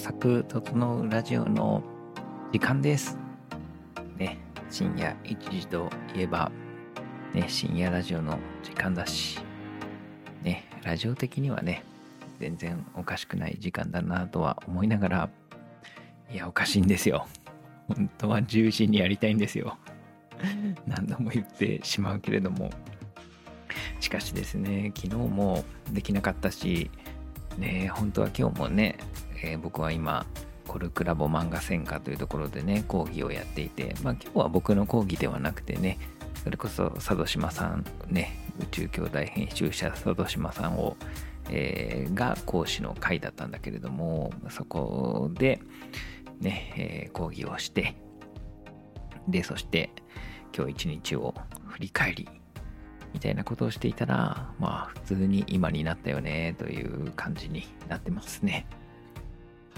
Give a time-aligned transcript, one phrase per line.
[0.00, 1.82] 作整うラジオの
[2.52, 3.18] 時間です。
[4.16, 4.38] ね、
[4.70, 6.50] 深夜1時といえば、
[7.34, 9.38] ね、深夜ラジオの時間だし、
[10.42, 11.84] ね、ラジオ的にはね、
[12.38, 15.30] 全然おかしくない時間だなとは思いながら、
[16.32, 17.26] いや、おかしいんですよ。
[17.86, 19.76] 本当は10時にやりたいんですよ。
[20.86, 22.70] 何度も言ってしまうけれども。
[24.00, 26.90] しかしですね、昨日もできなかったし、
[27.58, 28.96] ね、本当は今日もね、
[29.42, 30.26] えー僕は今、
[30.66, 35.98] コルクラボ漫画専科というところでね、講義をやっていて、まあ今日は僕の講義ではなくてね、
[36.44, 40.96] それこそ佐渡島さん、ね、宇宙兄弟編集者佐渡島さんを、
[41.50, 45.60] えーが講師の会だったんだけれども、そこで、
[46.40, 47.96] ね、えー講義をして、
[49.28, 49.90] で、そして
[50.56, 51.34] 今日一日を
[51.66, 52.28] 振り返り、
[53.12, 58.66] みたいなことをしていたら、まあ普通に今になったよねという感じになってますね。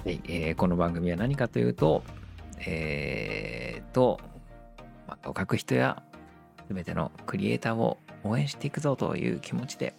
[0.05, 2.03] はい、えーこの番組は何かというと、
[2.67, 4.19] えーと、
[5.07, 6.03] 漫画を描く人や
[6.69, 9.95] 全てのクリエイターを応援していくぞという気持ちで、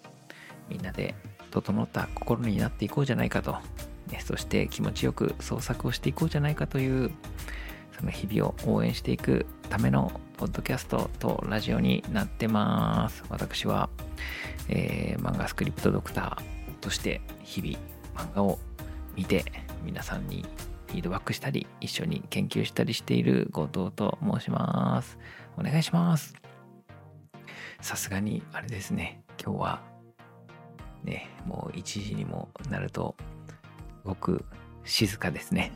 [0.67, 1.15] みんなで
[1.51, 3.53] 整った心になっていこうじゃないかと、
[4.11, 7.09] ね、そして気持ちよく創作をしていこうじゃないかという、
[7.97, 13.23] その日々を応援していくためのポッドキャストとラジオになってます。
[13.29, 13.89] 私は、
[14.67, 17.77] えー漫画スクリプトドクターとして日々
[18.13, 18.59] 漫画を
[19.15, 19.45] 見て
[19.83, 20.45] 皆さんに
[20.87, 25.17] フィードバックしたり一緒に研究したりしている後藤と申します。
[25.57, 26.33] お願いします。
[27.81, 29.81] さすがにあれですね、今日は
[31.03, 33.15] ね、もう1時にもなると
[34.03, 34.45] すごく
[34.85, 35.71] 静かですね。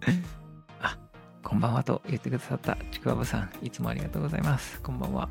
[0.80, 0.96] あ、
[1.42, 4.80] こんばんはと言ってくださったちくわぶさん、いつもありがとうございます。
[4.80, 5.28] こんばんは。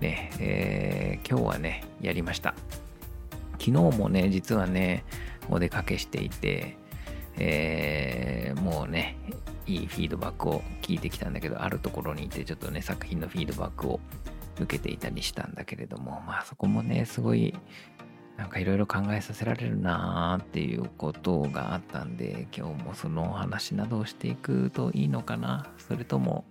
[0.00, 2.54] ね、えー今日はね、やりました。
[3.52, 5.04] 昨日もね、実はね、
[5.48, 6.76] お出かけしていて、
[7.38, 9.16] えーもうね、
[9.66, 14.00] いいフィードバックを聞いてきたんだけど、あるところにいて、ちょっとね、作品のフィードバックを
[14.60, 17.54] 受けていたりしたんだけれども、まあそこもね、すごい、
[18.36, 25.68] なんかいろいろ考えさせられるなーっていうことがあったんで、今日もそのお話などをしていくといいのかな。
[25.78, 26.44] それとも、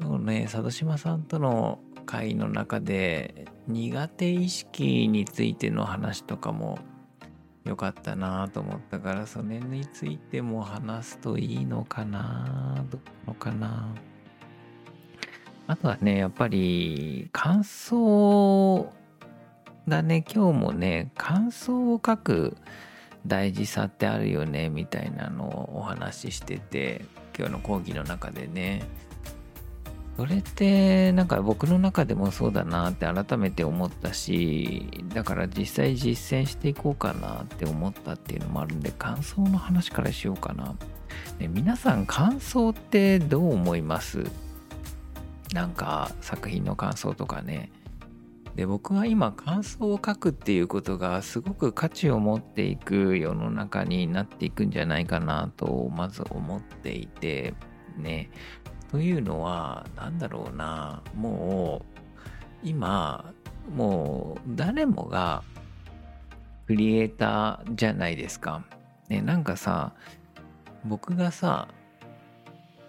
[0.00, 6.78] 今日ね、佐渡島さんとの会の中で、苦手意識についての話とかも
[7.64, 13.94] 良かったなと思ったから、それについても話すといいのかなどうのかな。
[15.66, 18.90] あとはね、やっぱり感想
[19.86, 22.56] だね、今日もね、感想を書く
[23.26, 27.04] 大事さってあるよね、みたいなのをお話ししてて、
[27.36, 28.82] 今日の講義の中でね、
[30.18, 40.74] それってなんか僕の中でもそうだなって改めて思ったしだから実際実践していこうかなって思ったっていうのもあるんで感想の話からしようかな、
[41.38, 44.24] ね、皆さん感想ってどう思います？
[45.52, 47.70] なんか作品の感想とかね。
[48.56, 57.54] で僕は今感想を書くっていうことがすごく価値を持っていく世の中になっていくんじゃないかなとまず思っていて
[57.96, 58.30] ね。
[58.90, 61.82] というのは何だろうなも
[62.64, 63.32] う今
[63.74, 65.42] もう誰もが
[66.66, 68.64] クリエイターじゃないですか。
[69.08, 69.92] ねなんかさ
[70.84, 71.68] 僕がさ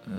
[0.06, 0.14] うー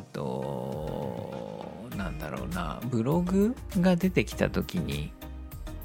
[0.00, 1.64] んと
[1.96, 5.12] なんだろうなブログが出てきた時に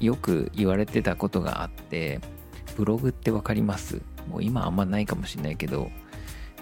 [0.00, 2.20] よく言われてたことがあって
[2.76, 4.00] ブログってわかります？
[4.28, 5.90] もう今あんまないかもしれないけど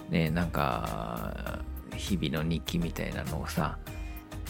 [0.09, 1.59] ねなんか
[1.99, 3.77] 日々の日記みたいなのをさ、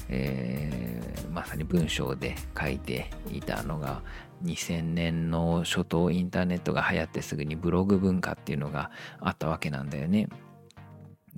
[0.08, 1.00] えー
[1.32, 4.02] まさに文章で書いていたのが
[4.44, 10.28] 2000年の初頭インターネットが流行ってすぐにブログ文化っていうのがあったわけなんだよね。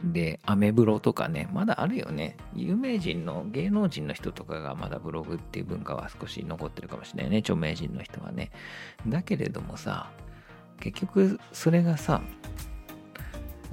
[0.04, 2.38] で、アメブロとかね、まだあるよね。
[2.56, 7.38] 有名人の芸能人の人とかがまだブログっていう文化は少し残ってるかもしれないね。
[7.40, 8.52] 著名人の人はね。
[9.08, 10.10] だけれどもさ、
[10.80, 12.22] 結局それがさ、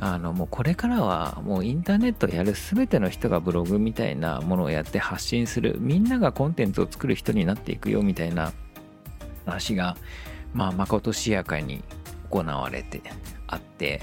[0.00, 8.52] あのもうこれからはもうインターネットやる全ての人がブログみたいなものをやって発信するみんながコンテンツを作る人になっていくよみたいな
[9.44, 9.96] 話が
[10.54, 11.82] まあまことしやかに
[12.30, 13.02] 行われて
[13.48, 14.02] あって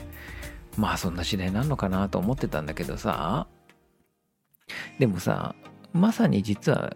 [0.77, 3.47] まあそんな時代なんのかなと思ってたんだけどさ。
[4.99, 5.55] でもさ
[5.93, 6.95] まさに実は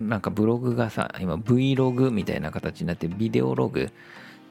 [0.00, 3.90] なんかブログがさ今 Vlog みたいな形になってビデオログ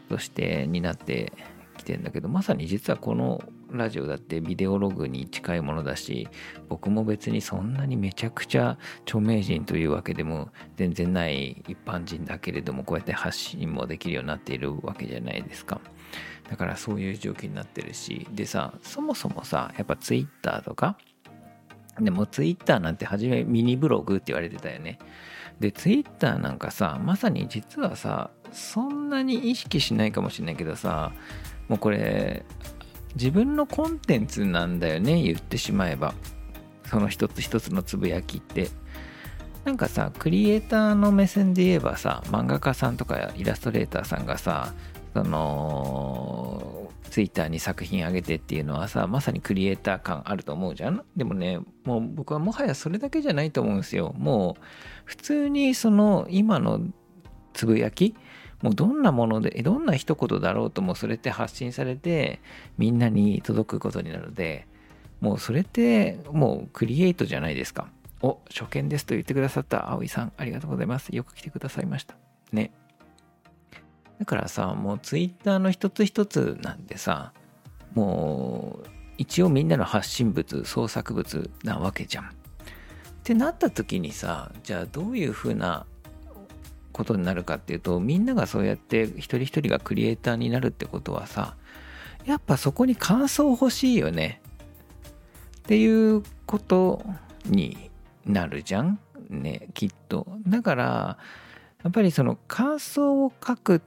[0.09, 1.33] としてになって
[1.77, 3.44] きてんだけどまさに実はこの
[3.77, 6.27] ラジオだってビデオログに近いものだし
[6.69, 15.81] 僕も別にそんなにめちゃくちゃ著名人というわけでも全然ない一般人だけれどもこうやって発信もできるようになっているわけじゃないですか。
[16.50, 20.98] だからそういう状況になってるしでさそもそもさやっぱ Twitter とか
[22.00, 25.00] でも Twitter なんて初めミニブログって言われてたよね。
[25.60, 31.13] で Twitter なんかさまさに実はさそんなに意識しないかもしれないけどさ
[31.68, 32.45] もうこれ
[33.15, 36.13] 自分のコンテンツなんだよね言ってしまえば。
[36.85, 38.69] その一つ一つのつぶやきって。
[39.63, 44.73] なんかさクリエイターの目線で言えばさ漫画家さんとかイラストレーターさんがさ
[45.15, 51.03] そのツイッターに作品上げてっていうのはさまさにクリエイター感あると思うじゃん。
[51.15, 54.13] でもねもう僕はもはやそれだけじゃないと思うんですよ。
[54.19, 54.62] もう
[55.06, 56.81] 普通にその今の
[57.53, 58.13] つぶやき
[58.62, 62.40] もうどんなものでどんな一言だろうともそれって発信されて
[62.78, 64.68] みんなに届くことになるので
[65.19, 67.88] もうそれってもうクリエイトじゃないですか。
[68.22, 71.10] お初見ですと言ってくださった葵さんありがとうございます。
[71.16, 72.16] よく来てくださいました。
[72.52, 72.72] ね。
[74.19, 77.34] だからさもうツイッターの一つ一つなんてさ
[77.94, 78.88] もう
[79.18, 82.25] 一応みんなの発信物創作物なわけじゃん。
[82.25, 82.28] っ
[83.24, 85.86] てなった時にさじゃあどういうふうな
[86.95, 91.57] ことになるかっていうとみんながそうやって一人一人がクリエイターになるってことはさ
[92.25, 94.42] やっぱそこに感想欲しいよね。
[95.57, 97.03] っていうこと
[97.45, 97.92] に
[98.25, 98.97] なるじゃん
[99.30, 100.25] ねきっと。
[100.47, 101.18] だから
[101.83, 103.81] やっぱりその感想を書く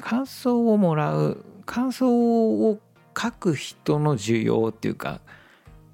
[0.00, 2.80] 感想をもらう感想を
[3.16, 5.20] 書く人の需要っていうか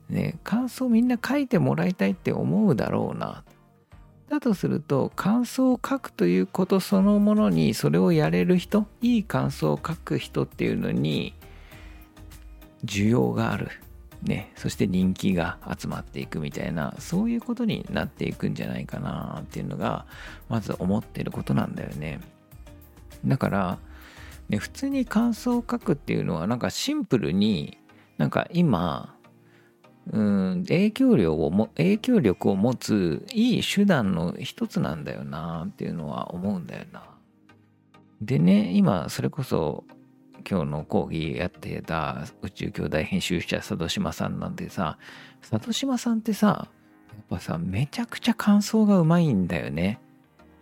[0.08, 3.42] ね感想みんな書いてもらいたいって思うだろうな。
[4.32, 11.34] だとすると感想を書くということそのものにそれをやれる人いい感想を書く人っていうのに
[12.86, 13.68] 需要がある。
[14.22, 20.06] ね、そして人気が集まっていくみたいなそういうことになっていくんじゃないかなっていうのが
[20.48, 22.20] まず思ってることなんだよね。
[23.26, 23.78] だから
[24.48, 27.76] ね、普通に感想を書くっていうのはなんかシンプルに
[28.16, 29.11] なんか今
[30.10, 37.04] うん影響力をも影響力を持ついい手段の一つなんだよなっていうのは思うんだよな。
[38.20, 39.84] でね今それこそ
[40.48, 44.98] 今日の講義やってた宇宙兄弟編集者佐渡島さんなんでさ
[45.40, 46.68] 佐渡島さんってさ
[47.10, 50.00] やっぱさめちゃくちゃ感想がうまいんだよね。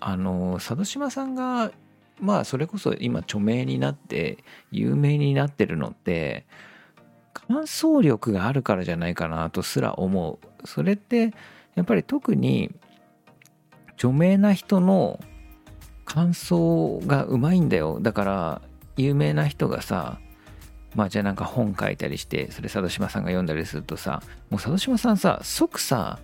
[0.00, 1.72] あの佐渡島さんが
[2.20, 6.46] まあそれこそ今著名になって有名になってるのって
[7.32, 11.32] 感想力があるからじゃないかなとすら思うそれって
[11.74, 12.70] やっぱり特に
[13.94, 15.20] 著名な人の
[16.04, 18.62] 感想がうまいんだよだから
[18.96, 20.18] 有名な人がさ
[20.94, 26.18] まあじゃあなんか本書いたりしてそれ佐渡島さんが読んだりするとさもう佐渡島さんさ即さ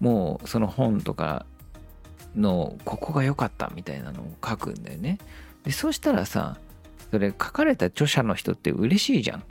[0.00, 1.44] もうその本とか
[2.34, 5.18] のここが良かったみたいなのを書くんだよね。
[5.64, 6.56] でそしたらさ
[7.10, 9.42] それ書かれた著者の人って嬉しいじゃん。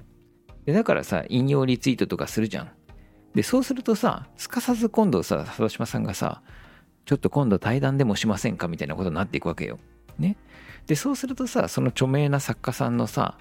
[0.68, 2.70] でだからさ引用リツイートとかするじゃん。
[3.34, 6.42] でそうするとさすかさず今度さ佐渡島さんがさ
[7.06, 9.80] ちょっと今度対談でもしませんかみたいなことになっていくわけよ。
[10.20, 10.36] ね。
[10.86, 13.38] でそうするとさその著名な作家さんのさ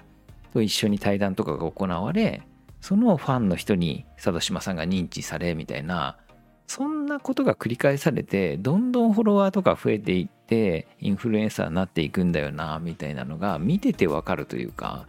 [0.53, 2.43] と一緒に対談とかが行われ
[2.79, 6.17] そのファンの人に佐渡島さんが認知されみたいな
[6.65, 15.07] そんなことが繰り返されてどんどんフォロワーとか増えていってインフルエンサーになっていくんだよなみたいなのが見ててわかるというか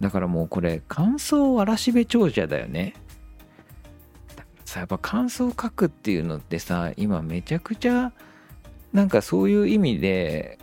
[0.00, 2.94] だからもうこれ感想嵐部長者だよね
[4.64, 8.12] さやっぱ感想を書くっていうのってさ今めちゃくちゃ
[8.92, 10.58] なんかそういう意味で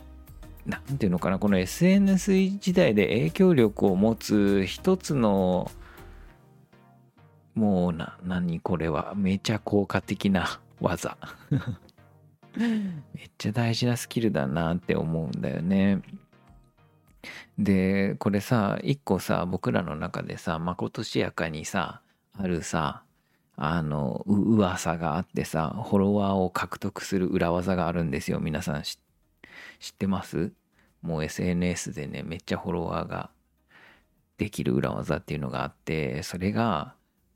[0.64, 5.70] 何ていうのかなこの SNS 時代で影響力を持つ一つの
[7.56, 9.14] もうな、何これは。
[9.16, 11.16] めちゃ効果的な 技。
[12.56, 16.00] めっちゃ大事なスキルだなって思うんだよね。
[17.58, 22.02] で、これさ、一個さ、僕らの中でさ、まことしやかにさ、
[22.38, 23.02] あるさ、
[23.56, 28.38] あの、噂があってさ、フォロワーを獲得する裏技があるんですよ。
[28.40, 28.98] 皆さん知
[29.90, 30.52] ってます？
[31.00, 33.30] もう SNS でね、めっちゃフォロワーが
[34.38, 36.94] できる裏技っていうのがあって、それが、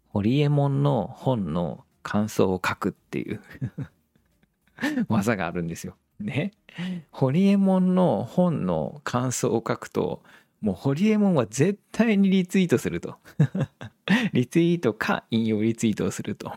[0.08, 3.40] ホリエモンの本の感想を書くっていう
[5.08, 5.96] 技があるんですよ。
[6.20, 6.52] ね。
[7.10, 10.22] ホリエモンの本の感想を書くと、
[10.60, 13.16] もうホリエモンは絶対にリツイートすると。
[14.32, 16.52] リツイートか引用リツイートをすると。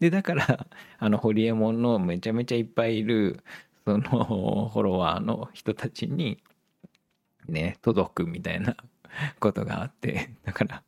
[0.00, 0.66] で、だから、
[0.98, 3.42] あの、ホリエモンのめちゃめちゃいっぱいいる、
[3.84, 6.42] その、フォロワーの人たちに、
[7.48, 8.76] ね、届くみたいな
[9.38, 10.82] ことがあって、だから、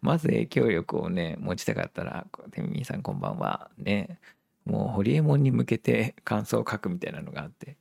[0.00, 3.70] まず影響力をね、持ちたかったら、てみみさんこんばんは。
[3.78, 4.18] ね、
[4.64, 7.76] もう、ホリエモンに向けて感想を書くみたいなのがあって。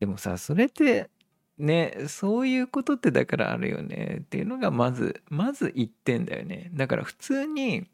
[0.00, 1.10] でもさ、それって、
[1.58, 6.70] ね、そういうことってだからあるよねっていうのがまず、まず1点だよね。
[6.74, 7.86] だから普通に、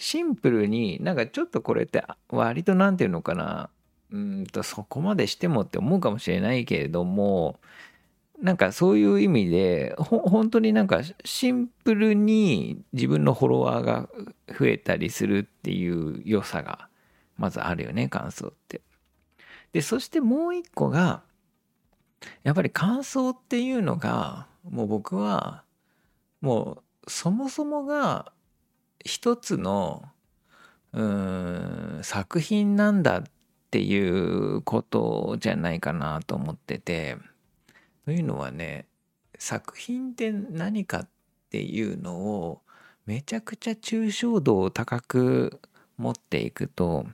[0.00, 3.68] シンプルになんかちょっとこれって割と何て言うのかな
[4.10, 7.60] うんとそこまでしてもって思うかもしれないけれども
[8.40, 14.08] なんかそういう意味で本当になんかシンプルに自分のフォロワーが
[14.48, 16.88] 増えたりするっていう良さが
[17.40, 18.82] まずあるよね感想って。
[19.72, 21.22] でそしてもう一個が
[22.42, 25.64] やっぱり感想っていうのがもう僕は
[26.42, 28.32] もうそもそもが
[29.02, 30.04] 一つの
[30.92, 33.22] うん作品なんだっ
[33.70, 37.16] ていうことじゃないかなと思ってて
[38.04, 38.86] というのはね
[39.38, 41.08] 作品って何かっ
[41.48, 42.60] ていうのを
[43.06, 45.60] めちゃくちゃ抽象度を高く
[45.96, 47.06] 持っていくと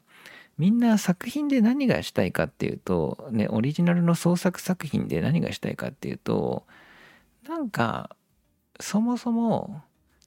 [0.58, 6.64] みんな作品で何がしたいかっていうとねオリジナルの創作作品で何がしたいかっていうと
[7.48, 8.16] なんか
[8.80, 9.82] そもそも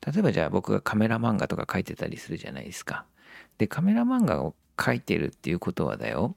[0.06, 3.06] 例えばじゃあ僕がカメラ漫画とか描いてたりするじゃないですか。
[3.58, 6.36] でカメラ漫画を描いてるっていうことはだよ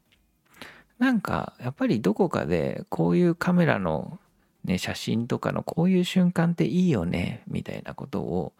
[0.98, 4.18] なんかやっぱりどこかでこういうカメラの、
[4.64, 8.52] ね、写真とかのこういう瞬間っていいよねみたいなことを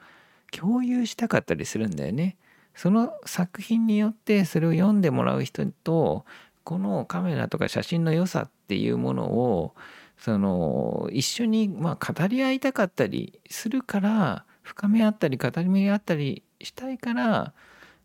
[0.50, 2.36] 共有したかったりするんだよね。
[2.74, 6.24] その作品によってそれを読んでもらう人と
[6.64, 9.74] このカメラとか写真の良さっていうものを
[10.18, 17.52] その一緒にまあ語り合いたかったりするから深め合ったり語り合ったりしたいから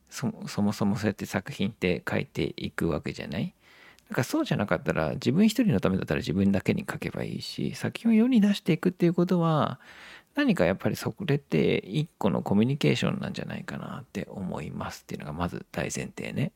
[0.09, 3.53] そもそもそうやって作品って書いていくわけじゃない？
[4.09, 9.79] だからそうじゃなかったら自分一人のためだったら自分だけに書けばいいし作品を世に出していくっていうことは
[10.37, 16.51] 何かやっぱりそれって一個のコミュニケーションなんじゃないかなって思いますっていうのがまず大前提ね。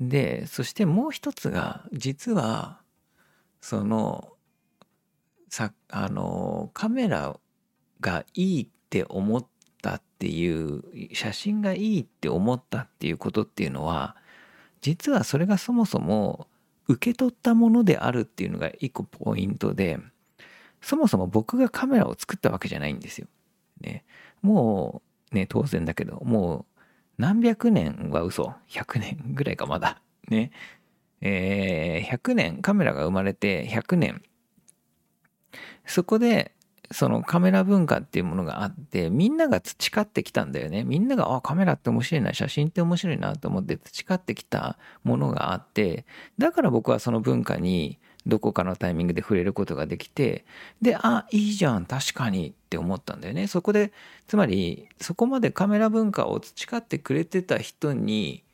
[0.00, 2.80] でそしてもう一つが実は
[3.60, 4.32] その
[5.48, 7.38] さあのカメラ
[8.00, 9.46] がいいって思っ
[9.80, 10.82] たっていう
[11.14, 14.16] 写真がいいって思ったっていうことっていうのは
[14.80, 16.48] 実はそれがそもそも
[16.88, 20.00] 受け取ったものであるっていうのが一個ポイントで
[20.80, 23.26] そもそも僕がカメラを作ったわけじゃないんですよ。
[23.80, 24.04] ね、
[24.42, 26.82] もうね当然だけどもう
[27.20, 30.00] 何百年は嘘？100年ぐらいかまだ。
[30.28, 30.50] ね。
[31.20, 34.22] えー、100年カメラが生まれて100年。
[35.84, 36.54] そこで
[36.92, 40.82] そのカメラ文化っていうものがあってみんなが培ってきたんだよね。
[40.82, 46.06] みんながあカメラって面白いな写真って面白いなと思って培ってきたものがあって
[46.38, 50.44] だから僕はその文化にどこかのタイミングで触れることができて
[50.82, 53.92] であいいじゃん確かにって思ったんだよねそこで
[54.26, 58.44] つまりそこまでカメラ文化を培ってくれてた人に、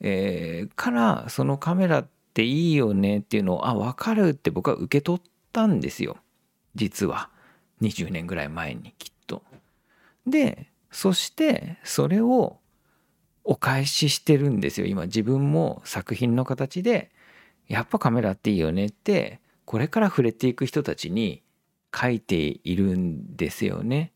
[0.00, 5.22] えー、からそのカメラっていいよねっていうのをあ分かるって僕は受け取っ
[5.52, 6.16] たんですよ
[6.74, 7.30] 実は。
[7.82, 9.42] 20年ぐらい前にきっと。
[10.26, 12.58] でそしてそれを
[13.44, 17.10] お返ししてるんですよ今自分も作品の形で
[17.68, 21.42] やっぱカメラっていいよねってこれから触れていく人たちに
[21.94, 24.12] 書いているんですよね。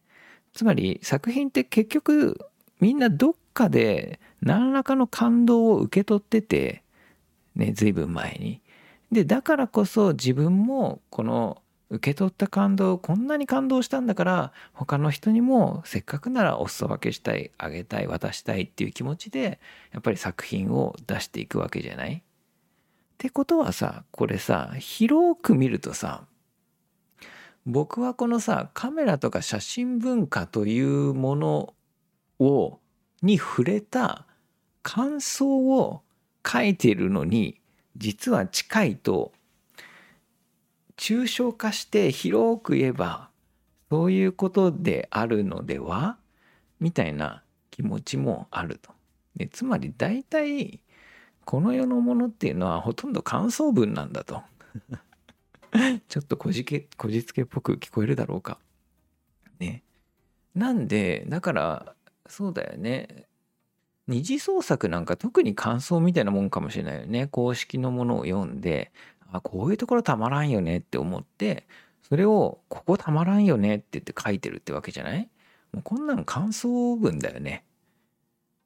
[0.54, 2.38] つまり作品って結局
[2.80, 6.82] みんなどっかで何らかの感動を受け取ってて
[7.54, 8.60] ね随分前に。
[9.10, 19.60] でだからこそ自分もこの受け取った感動こんなに感動したんだから他の人にもせっかくならお裾分けしたいあげたい渡したいっていう気持ちで
[19.92, 22.22] やっぱり作品を出していくわけじゃない？
[23.22, 26.24] ってことはさこれさ広く見るとさ
[27.64, 31.74] 僕はこのさカメラとか写真文化というもの
[32.40, 32.80] を
[33.22, 34.26] に触れた
[34.82, 36.02] 感想を
[36.44, 37.60] 書いているのに
[37.96, 39.30] 実は近いと
[40.96, 43.28] 抽象化して広く言えば
[43.88, 46.16] そういうことであるのでは
[46.80, 48.90] みたいな気持ちもあると。
[49.36, 50.80] でつまり大体
[51.44, 54.42] この世のものっていうのはほとんど感想文なんだと。
[56.08, 58.58] ちょっとこじけこじつけっぽく聞こえるだろうか。
[59.58, 59.82] ね。
[60.54, 61.94] なんでだから
[62.26, 63.26] そうだよね。
[64.08, 67.26] 二次創作なんか特に感想みたいなもんかもしれないよね。
[67.28, 68.92] 公式のものを読んで
[69.30, 71.66] あこういうところたまらんよねって思って
[72.02, 75.30] それをここたまらんよねって言って書いてるってわけじゃない？
[75.72, 77.64] もうこんなの感想文だよね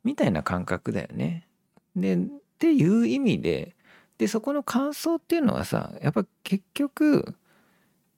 [0.03, 1.47] みたいな感覚だよね。
[1.95, 2.19] で
[2.57, 3.77] っていう意味で
[4.19, 7.35] でそこの感想っていうのはさやっぱ結局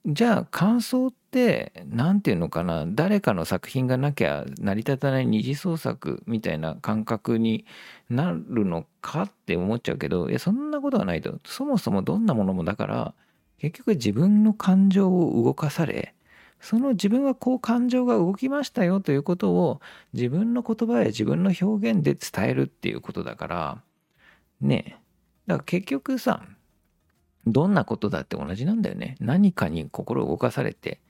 [0.07, 7.67] じゃあ感想って何て言うのかな誰かの作品がなきゃ成り立たない二次創作みたいな感覚に
[8.09, 11.41] なるのかって思っちゃうけどいやそんなことはないと。
[11.45, 13.15] そもそもどんなものもだから
[13.59, 16.15] 結局自分の感情を動かされ
[16.61, 19.81] その自分はこう感情が動きましたよということを
[20.13, 23.83] 自分の言葉や自分の表現で伝えるっていうことだから
[24.61, 24.97] ね
[25.47, 26.43] だから結局さ
[27.49, 29.17] どんなことだって同じなんだよね。
[29.21, 31.01] 何かに心を動かされて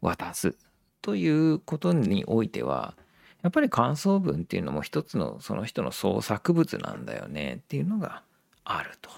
[0.00, 0.56] 渡す
[1.02, 2.94] ということにおいては、
[3.42, 8.22] やっぱり感想文っていうのも一つのその人の創作物なんだよねっていうのが
[8.64, 9.10] あると。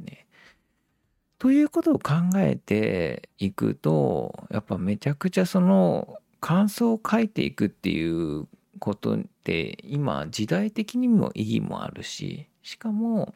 [0.00, 0.26] ね。
[1.38, 8.46] ということを考えていくと、やっぱめちゃくちゃその感想を書いていくっていう
[8.78, 13.32] ことって今時代的にも意義もあるし、しかも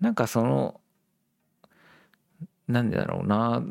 [0.00, 0.80] なんかその
[2.66, 3.62] なんでだろうな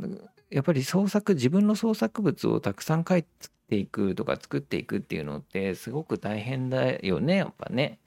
[0.52, 3.26] やっぱり創作自分の創作物をたくさん書い
[3.68, 7.98] ていくとか作っていくっていうのってすごく大変だよねやっぱね。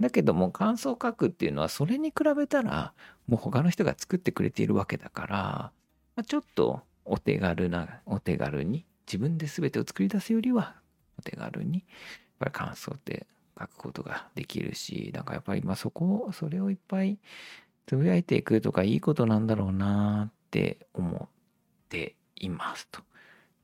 [0.00, 2.94] だけども感想を書くっていうのはそれに比べたら
[3.28, 10.74] もう他の人が作ってくれているわけだから、まあ、ちょっとお手軽なお手軽に自分で全てを作り出すよりは
[11.16, 11.84] お手軽にやっ
[12.40, 13.28] ぱり感想って
[13.58, 17.18] 書くことができるしだかやっぱりまあそこそれをいっぱい
[17.86, 21.28] つぶやいていくとかいいことなんだろうなって思っ
[21.88, 23.00] ていますと。
[23.00, 23.04] っ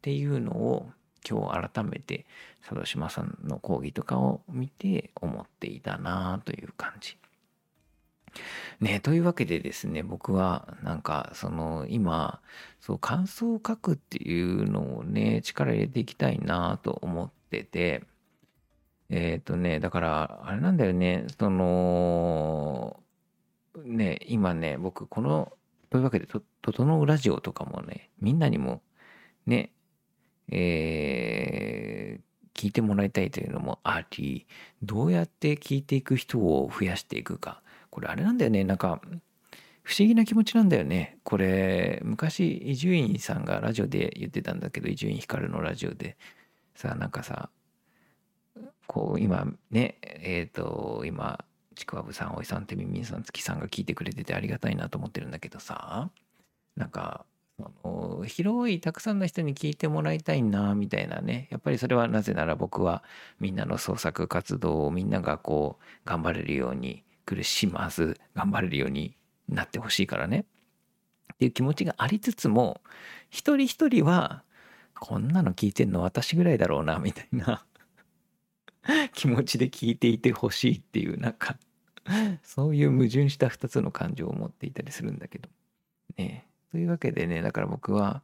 [0.03, 0.91] ていうのを
[1.29, 2.27] 今日改めて
[2.63, 7.17] 佐渡島さんの講義とかを見て思っていたなという感じ。
[8.81, 12.41] ねというわけでですね僕はなんかその今
[12.81, 18.05] そう感想を書くっていうのをね力入れていきたいなと思ってて
[19.11, 23.01] えっ、ー、とねだからあれなんだよねその
[23.85, 25.53] ね、今ね、僕、この、
[25.91, 28.83] というわけで、と、整うラジオとかもね、みんなにも、
[29.47, 29.73] ね、
[30.51, 34.47] えー、聞いてもらいたいというのもあり、
[34.83, 37.63] どうやって聞いていく人を増やしていくか。
[37.91, 39.01] これあれなんだよね、なんか、
[39.83, 41.19] 不思議な気持ちなんだよね。
[41.25, 46.19] これ、昔、伊集院さんがラジオで言ってたんだけど、伊集院光のラジオで、
[46.75, 47.51] さ、なんかさ、
[48.89, 51.45] こう、今ね、えっ、ー、と、今、
[51.77, 56.11] ちくわぶさん、おいさん、てみみんさん、月さんが聞いてくれててありがたいなと思ってるんだけどさ、
[56.75, 57.25] なんか、
[57.61, 61.49] あの広いたくさんの人に聞いてもらいたいなみたいなね。
[61.51, 63.03] やっぱりそれはなぜなら僕は
[63.41, 69.17] みんなの創作活動をみんながこう頑張れるように苦しまず頑張れるように
[69.49, 70.45] なってほしいからね。
[71.35, 72.81] っていう気持ちがありつつも
[73.29, 74.45] 一人一人は
[74.99, 77.65] こんなの聞いてんの私ぐらいだろうなみたいな。
[79.15, 81.57] 気持ちで聞いていてほしいっていうなんか
[82.43, 85.49] そういう矛盾した2つの感情を持っていたりするんだけど。
[86.17, 86.47] ね。
[86.71, 88.23] というわけでね、だから僕は、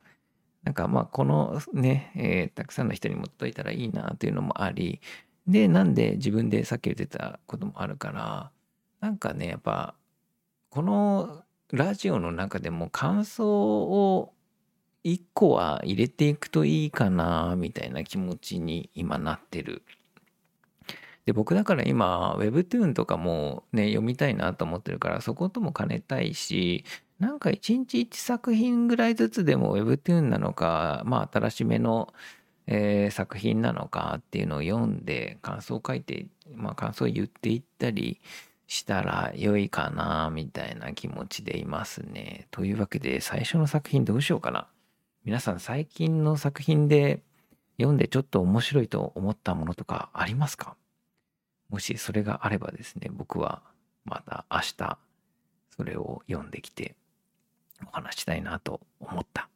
[0.63, 5.01] なんかまあこのね、えー、たくさんの人に持っといたらいいなというのもあり、
[5.47, 8.51] で、なんで自分でさっき言ってたこともあるから、
[9.01, 9.95] なんかね、やっぱ、
[10.71, 14.33] このラジオの中でも感想を
[15.05, 19.83] 1個は入れていくといいかな、みたいな気持ちに今なってる
[21.27, 26.85] で僕だから今 Webtoon とかもね読みたいなと思ってるからそことも兼ねたいし
[27.19, 32.13] なんか一日一作品ぐらいずつでも Webtoon なのかまあ新しめの、
[32.67, 38.21] えー、作品なのかっていうのを読んで感想を書いてまあ感想を言っていったり
[38.67, 42.49] したら良いかなみたいな気持ちでいますね。
[42.51, 44.69] というわけで最初の作品どうしようかな。
[45.25, 47.23] 皆さん最近の作品で
[47.79, 50.77] 読んでちょっと面白いと思ったものとかありますか？
[51.71, 53.63] もしそれがあればですね、僕は
[54.05, 54.99] また明日
[55.77, 56.95] それを読んできて
[57.87, 59.49] お話したいなと思った。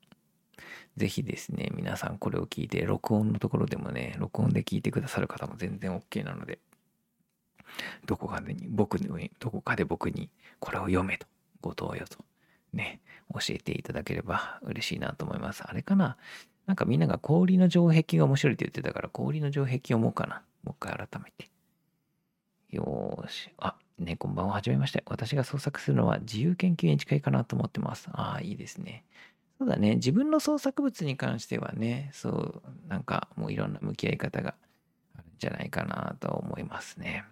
[0.97, 6.59] ぜひですね、皆さんこれを聞いて、録音のところでもね、録音で聞いてくださる方も全然 OK なので、
[8.07, 11.29] どこかでに、僕に、どこかで僕にこれを読めと、
[11.61, 12.25] ご投与と、
[12.73, 13.01] ね、
[13.33, 15.63] 教えていただければ嬉しいなと思います。
[15.65, 16.17] あれかな？
[16.67, 20.43] なんかみんなが氷の城壁が面白いって言ってたから、氷の城壁読もうかな。
[20.65, 21.49] もう一回改めて。
[22.71, 23.51] よーし。
[23.59, 24.55] あ、ね、こんばんは。
[24.55, 25.03] はじめまして。
[25.07, 28.09] 私が創作するのは自由研究に近いかなと思ってます。
[28.13, 29.05] ああ、いいですね。
[29.59, 29.97] そうだね。
[29.97, 34.55] 自分の創作物に関してはね、そう、なんかもういろんな向き合い方が
[35.17, 37.25] あるんじゃないかなと思いますね。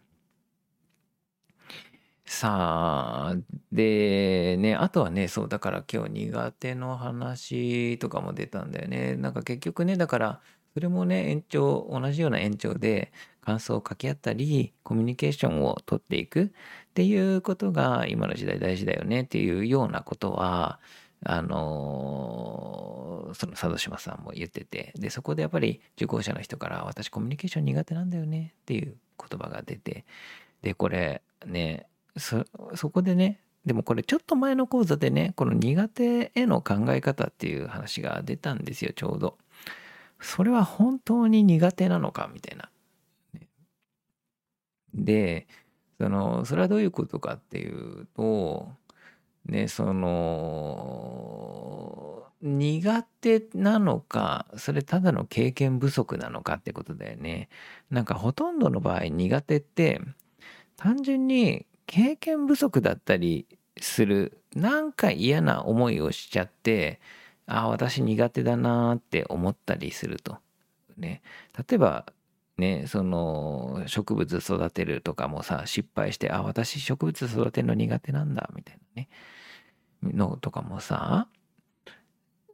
[2.25, 3.37] さあ、
[3.73, 9.17] で、ね、あとはね、そう、だから今日苦手の話とかも出たんだよね。
[9.17, 10.41] なんか結局ね、だから、
[10.75, 13.13] それもね、延長、同じような延長で、
[13.47, 16.49] 感想を掛け合ったり、コミュニケーションをとっていくっ
[16.95, 20.81] ていうことが今の時代大事だよねっていうようなことは、
[21.25, 30.05] あのーその佐渡島さんも言っててでそこでやっぱり受講者の人から「私コミュニケーション苦手なんだよね」っていう言葉が出て
[30.63, 39.39] でこれねそそこでねでもこれちょっと前の講座でねこの苦手への考え方っていう話が出たんですよちょうど。
[40.21, 42.71] それは本当に苦手なのかみたいな。
[44.97, 45.47] で
[46.01, 48.69] そのそれはどういうことかっていうと
[49.47, 51.37] ねその
[52.43, 57.49] 苦手なのかそれただの経験不足なのかってことだよね。
[57.91, 60.01] なんかほとんどの場合苦手って
[60.77, 63.47] 単純に経験不足だったり
[63.81, 67.01] するなんか嫌な思いをしちゃって
[67.47, 70.39] ああ私苦手だなって思ったりすると。
[70.99, 71.23] ね、
[71.69, 72.07] 例えば
[72.59, 79.09] ねその植物育てるとかもさ失敗してあ私植物育てるの苦手なんだみたいなね。
[80.03, 81.29] のとかもさ。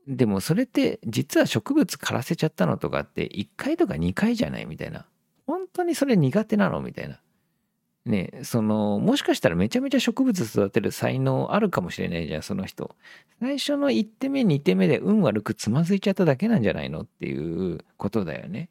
[0.08, 5.06] でもそれって実は植物枯らせちゃったのとかって1回とか2回じゃないみたいな。
[5.46, 6.80] 本当にそれ苦手なの？
[6.80, 7.20] みたいな。
[8.04, 12.96] ねそのもしかしたらめちゃめちゃ植物育てる才能あるかもしれないじゃんその人。
[13.38, 17.02] 最初の1手目2手目で運悪くつまずいちゃっただけなんじゃないの？
[17.02, 18.70] っていうことだよね。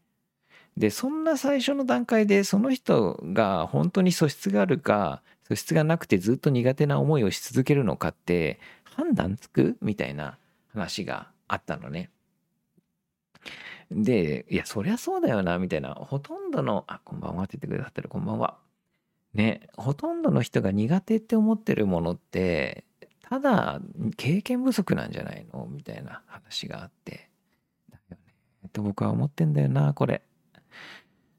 [0.77, 10.38] でそんな最初の段階でその人が本当に素質があるか素質がなくてずっと苦手な思いをし続けるのかって判断つくみたいな
[10.73, 12.10] 話があったのね。
[13.91, 15.93] で、いや、そりゃそうだよな、みたいな。
[15.93, 18.57] ほとんどの、あ、こんばんはって言ってくださってる、こんばんは。
[19.34, 22.86] ね、ほとんどの人が苦手って思ってるものって、
[23.21, 23.81] ただ
[24.15, 25.67] 経験不足なんじゃないの？
[25.69, 27.29] みたいな話があって。
[27.89, 28.17] だよね。
[28.71, 30.21] と僕は思ってんだよな、これ。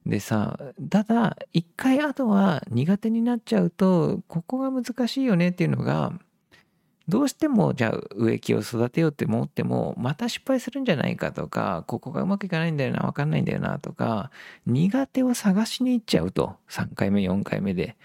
[0.07, 0.59] でさ、
[0.91, 6.13] ただ、一回あとは苦手になっちゃうと、ここが難しいよねっていうのが、
[7.09, 14.31] どうしてもじゃあ植木を育てようって思ってもまた失敗するんじゃないかとかここがうまくいかないんだよな分かんないんだよなとか
[14.67, 17.97] 苦手を探しに行っちゃうと3回目4回目で。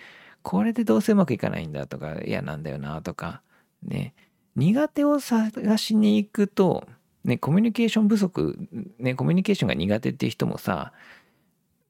[0.47, 3.41] これでどうせうまくいかないんだとか嫌なんだよなとか
[3.83, 4.13] ね。
[4.55, 6.87] 苦手を探しに行くと
[7.25, 8.57] ねコミュニケーション不足
[8.97, 10.93] ねコミュニケーションが苦手っていう人もさ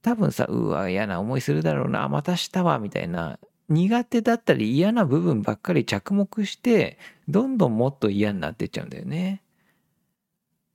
[0.02, 9.44] 多分さうわ嫌な思いするだろうなまたしたわみたいな苦手だったり嫌な部分ばっかり着目してどんどんもっと嫌になってっちゃうんだよね。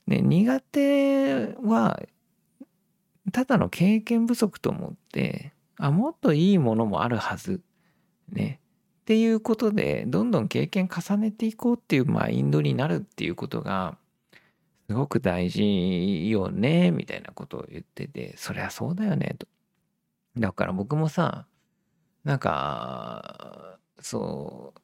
[0.07, 2.03] ね苦手は
[3.33, 7.63] ただの経験不足と思ってあもっといいものもあるはず。
[8.31, 8.61] ね。
[9.03, 13.97] っていうことでどんどん経験重ねていこうっていうマインドになるっていうことが
[14.89, 19.47] すごく大事よねみたいなことを言っててそりゃそうだよねと。
[20.37, 21.47] だから僕もさ
[22.25, 24.75] なんかそ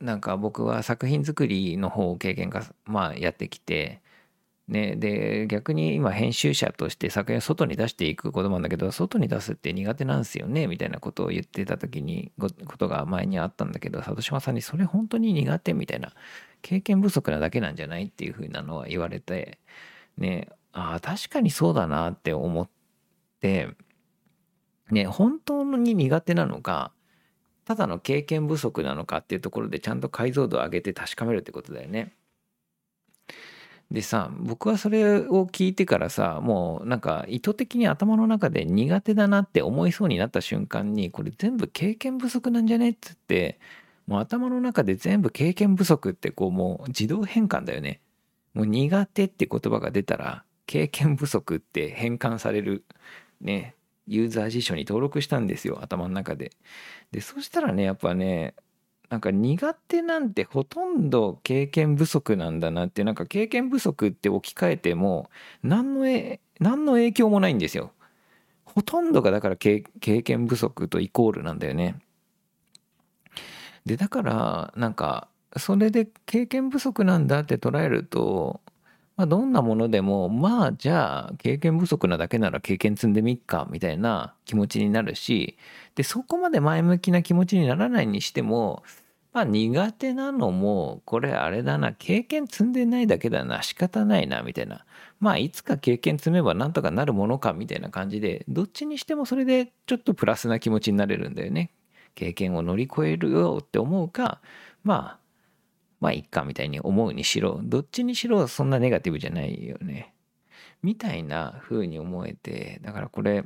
[0.00, 4.00] うなんか僕は作品作りの方を経験がまあやってきて
[4.68, 16.12] ねで逆に今編集者として作品を外に出していくことなんだけど外に出すって苦手なんですよねみたいなことを言ってた時にことが前にあったんだけど里島さんにそれ本当に苦手みたいな
[16.62, 19.58] 経験不足なだけなんじゃないっていうふうなのは言われて
[20.16, 22.68] ねああ確かにそうだなって思っ
[23.40, 23.68] て
[24.90, 26.92] ね、本当に苦手なのか、
[27.64, 32.14] ただの経験不足なのかっていうところでちゃんと解像度を上げて確かめるってことだよね。
[33.90, 43.58] でさ僕はそれを聞いてからさもうなんか意図的に頭の中で苦手だなって思いそうになった瞬間にこれ全部経験不足なんじゃねっつって
[44.06, 48.00] もう頭の中で全部経験不足ってこうもう自動変換だよね。
[48.54, 52.84] もう苦手って言葉が出たら経験不足って変換される
[53.40, 53.74] ね
[54.06, 56.52] ユーザー辞書に登録したんですよ頭の中で。
[57.12, 58.54] でそしたらねやっぱね
[59.10, 65.30] なんか苦手なんてほとんど経験不足なんだなってなんか経験不足って置き換えても
[65.62, 67.92] 何のえ何の影響もないんですよ。
[68.64, 72.00] ほとんどがだから経験不足とイコールなんだよね。
[73.86, 78.60] でだからなんかそれで経験不足なんだって捉えると
[79.18, 85.58] まあ、どんなものでもまあじゃあ経験不足なだけなら経験積んでみっかみたいな気持ちになるし
[85.96, 88.84] でそこまで前向きな気持ちにならないにしても
[89.32, 94.84] まあ苦手なのもこれあれだな経験積んでないだけだな仕方ないなみたいな。
[95.20, 101.72] まあいつか経験積めばなんとかなるものかみたいな感じでどっちにしてもそれでちょっとプラスな気持ちになれるんだよね。
[102.14, 104.40] 経験を乗り越えるよって思うか
[104.84, 105.27] まあ
[106.00, 110.14] まあいっかみたいに思うにしろどっちにしろそんなネガティブじゃないよね。
[110.82, 113.44] みたいな風に思えてだからこれ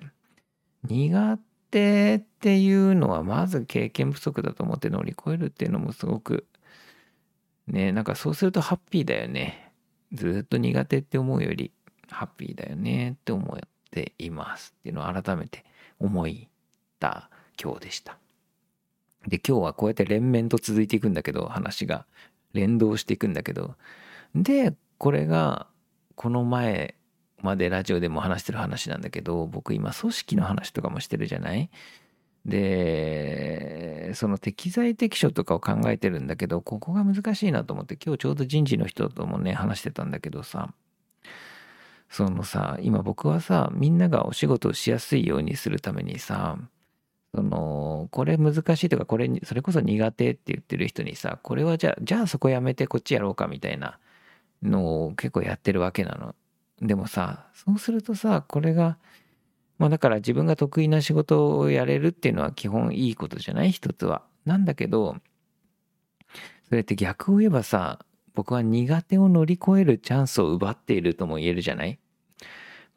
[0.85, 1.39] 苦
[1.71, 6.47] 手っていうのはまず経験不足だと思って乗り越えるっていうのもすごく
[7.67, 9.73] ねなんかそうするとハッピーだよね。
[10.13, 11.73] ずっと苦手って思うより
[12.11, 13.59] ハッピーだよねって思っ
[13.91, 15.65] ていますっていうのを改めて
[15.99, 16.27] 思っ
[17.01, 17.31] た
[17.63, 18.19] 今日でした。
[19.27, 22.07] で今日はこうやって連綿と続いていくんだけど話が。
[22.53, 23.77] 連動していくんだけど。
[24.35, 25.67] でこれが
[26.15, 26.95] この前
[27.41, 31.71] までラジオでも話してる話なんだけど僕今組織の話とかもしてるじゃない？
[32.47, 40.73] でその適材適所とかを考えてるんだけどここが難しいなと思って今日ちょうど人事の人ともね話してたんだけどさ。
[42.11, 46.59] そのさ今僕はさみんながお仕事をしやすいようにするためにさ
[47.35, 53.99] そのこれ難しいとかこれそれこそ苦手って言ってる人にさこれはじゃあじゃあそこやめてこっちやろうかみたいな
[54.63, 56.35] のを結構やってるわけなの。
[56.81, 58.99] でもさそうするとさこれが
[59.79, 64.23] まあだから自分が得意な仕事をやれるっていうのは基本いいことじゃない一つは。
[64.45, 65.17] なんだけど
[66.69, 71.99] それって逆を言えばさ僕は苦手を乗り越えるチャンスを奪っているとも言えるじゃない？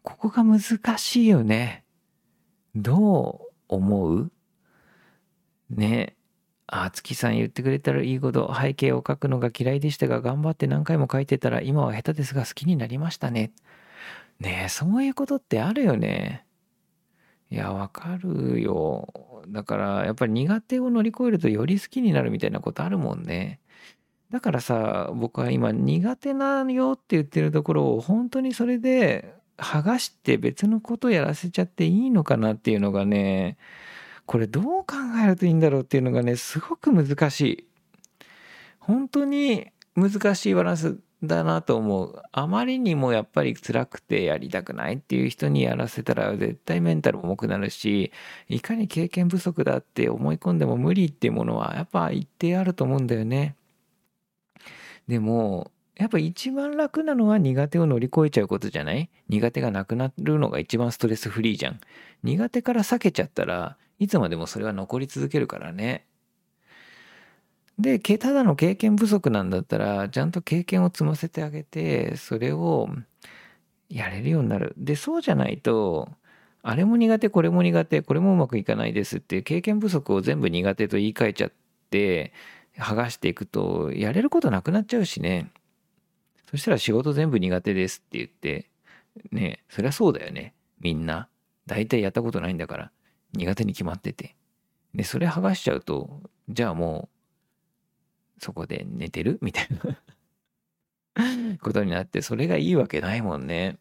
[0.02, 0.60] ここが難
[0.98, 1.84] しいよね。
[2.76, 4.32] どう思う？
[5.70, 6.16] ね
[6.68, 13.52] あ月さん言ってくれたらいいこと背景を書くのが嫌いでしたが頑張って何回も書いてたら今は下手ですが好きになりましたね。
[14.40, 16.46] ねえそういうことってあるよね。
[17.52, 19.44] いやわかるよ。
[19.48, 23.60] だからやっぱり苦手を乗り越えるとより好きになるみたいなことあるもんね。
[24.32, 33.58] だからさ僕は今苦手なよって言ってるところを本当にそれで剥がして別のことやらせちゃっていいのかなっていうのがね
[34.26, 37.68] これどう考えるといいんだろうっていうのがねすごく難しい。
[38.80, 42.22] 本当に難しいバランスだなと思う。
[42.32, 48.12] あまりにもやっぱり辛くてやりたくないっていう人にやらせたら絶対メンタル重くなるし
[48.48, 53.56] いかに経験不足だって思い込んでも無理っていうものはやっぱ一定あると思うんだよね。
[55.08, 59.10] でもやっぱ一番楽なのは苦手を乗り越えちゃうことじゃない？
[59.30, 61.80] 苦手がなくなるのが一番ストレスフリーじゃん。
[62.24, 66.06] 苦手から避けちゃったらいつまでもそれは残り続けるからね。
[67.80, 72.90] で、ただの経験不足なんだったらちゃんと経験を積ませてあげてそれを
[73.90, 74.74] やれるようになる。
[74.78, 76.10] で、そうじゃないと
[76.62, 81.52] あれも苦手これも苦手これもうまくいかないですっていう経験不足を全部苦手と言い換えちゃっ
[81.90, 82.34] て
[82.78, 85.52] 剥がしていくとやれることなくなっちゃうしね。
[86.56, 88.70] そしたら仕事全部苦手ですって言って、
[89.32, 90.54] ねそりゃそうだよね。
[90.80, 91.28] みんな。
[91.66, 92.92] 大体やったことないんだから。
[93.34, 94.36] 苦手に決まってて。
[94.94, 97.10] で、それ剥がしちゃうと、じゃあも
[98.38, 99.38] う、そこで寝てる？
[99.42, 99.68] みたい
[101.16, 103.78] な ことになって、それがいいわけないもんね。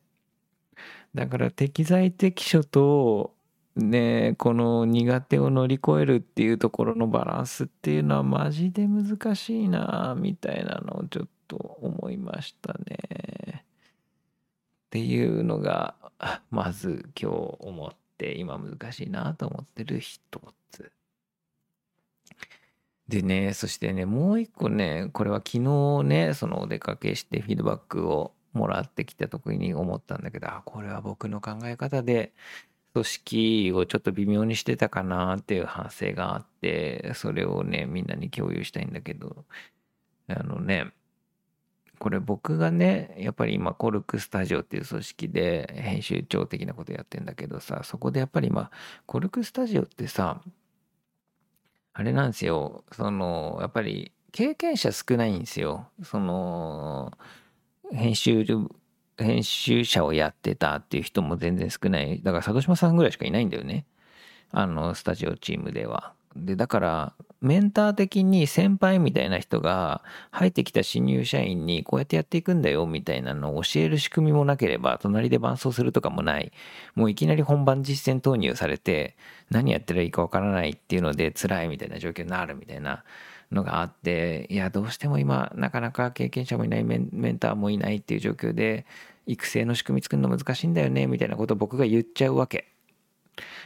[1.14, 3.34] だから適材適所と、
[3.76, 13.64] ねこの苦手を乗り越えるっていうところのバランスっていうのはマジで難しいなみたいなのをちょっと思いましたね。
[14.87, 15.94] っていうのが
[16.50, 20.20] まず今日思って今難しいなと思ってる一
[20.70, 20.92] つ。
[23.09, 32.33] でねそしてねもう一個ねこれは昨日ねそのお出かけしてフィードバックをもらってきた時に思ったんだけどあこれは僕の考え方で
[32.94, 39.44] 組織をちょっと微妙にしてたかなっていう反省があってそれをねみんなに共有したいんだけど
[40.28, 40.92] あのね
[42.04, 48.70] これ僕がねやっぱり今コルクスタジオっていう組織で編集長的なことやってんだけどさそこでやっぱり今
[49.06, 50.42] コルクスタジオってさ
[51.94, 52.84] あれなんですよ。
[52.92, 55.88] そのやっぱり経験者少ないんですよ。
[56.02, 57.10] その
[57.90, 58.44] 編集
[59.16, 62.20] 編集者をやってたっていう人も全然少ない。
[62.22, 63.86] だから里島さんぐらいしかいないんだよね。
[64.50, 66.12] あのスタジオチームでは。
[66.36, 67.14] でだから
[67.44, 76.52] メンター的に先輩みたいな人が入ってきた新入社員にこうやってやっていくんだよみたいなのを教える仕組みもなければ隣で伴奏するとかもない
[76.94, 79.14] もういきなり本番実践投入されて
[79.50, 83.04] 何やったらいいかわからないっていうので辛いみたいな状況になるみたいな
[83.52, 88.87] のがあっていやどうしても今なかなか経験者もいないメンターもいないっていう状況で
[89.26, 92.68] 育成の仕組み作るの難しいんだよねみたいなことを僕が言っちゃうわけ。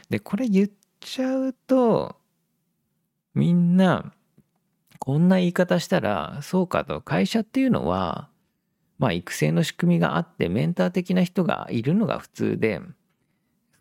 [0.09, 2.18] でこれ言っちゃうと
[3.33, 4.13] みんな
[4.99, 8.29] こんな言い方したらそうかと会社っていうのは
[8.97, 12.81] まあ育成の仕組みがあってメンター的な人がいるのが普通で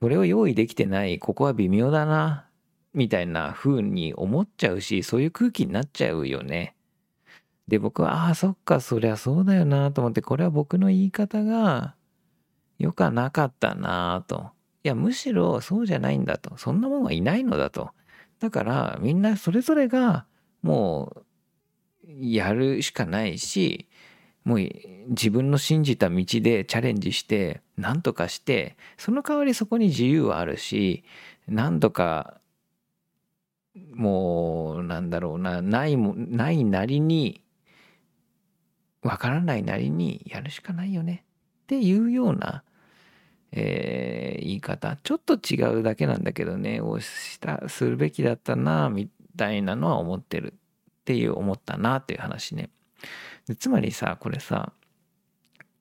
[0.00, 2.46] それを用意できてないここは微妙だな
[2.94, 6.74] みたいな風に思っちゃうしそういう空気になっちゃうよね。
[7.66, 11.94] で僕はああそっかそりゃそうだよなと思ってこれは僕の言い方が
[12.78, 14.50] 良かなかったなと。
[14.84, 17.90] いやむしろそうじゃないんだとそんなもんはいないのだと
[18.40, 20.26] だからみんなそれぞれが
[20.62, 21.22] も
[22.06, 23.88] うやるしかないし
[24.44, 24.68] もう
[25.08, 31.04] 自分の信じた道でチャレンジして何とかしてその代わりそこに自由はあるし
[31.46, 32.40] 何とか
[33.94, 37.42] もうなんだろうなないもないなりに
[39.02, 41.24] わからないなりにやるしかないよね。
[41.62, 42.62] っていうような、
[43.52, 52.68] えー、言い方ちょっと違うだけなんだけどねをしたするべきだったなみたいなのは思ってるっていう思ったなっていう話ね。
[53.46, 54.72] でつまりさこれさ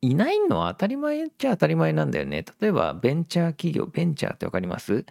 [0.01, 2.45] いないのは当たり前っちゃ当たり前なんだよね。
[2.61, 5.05] 例えばベンチャー企業ベンチャーって分かります？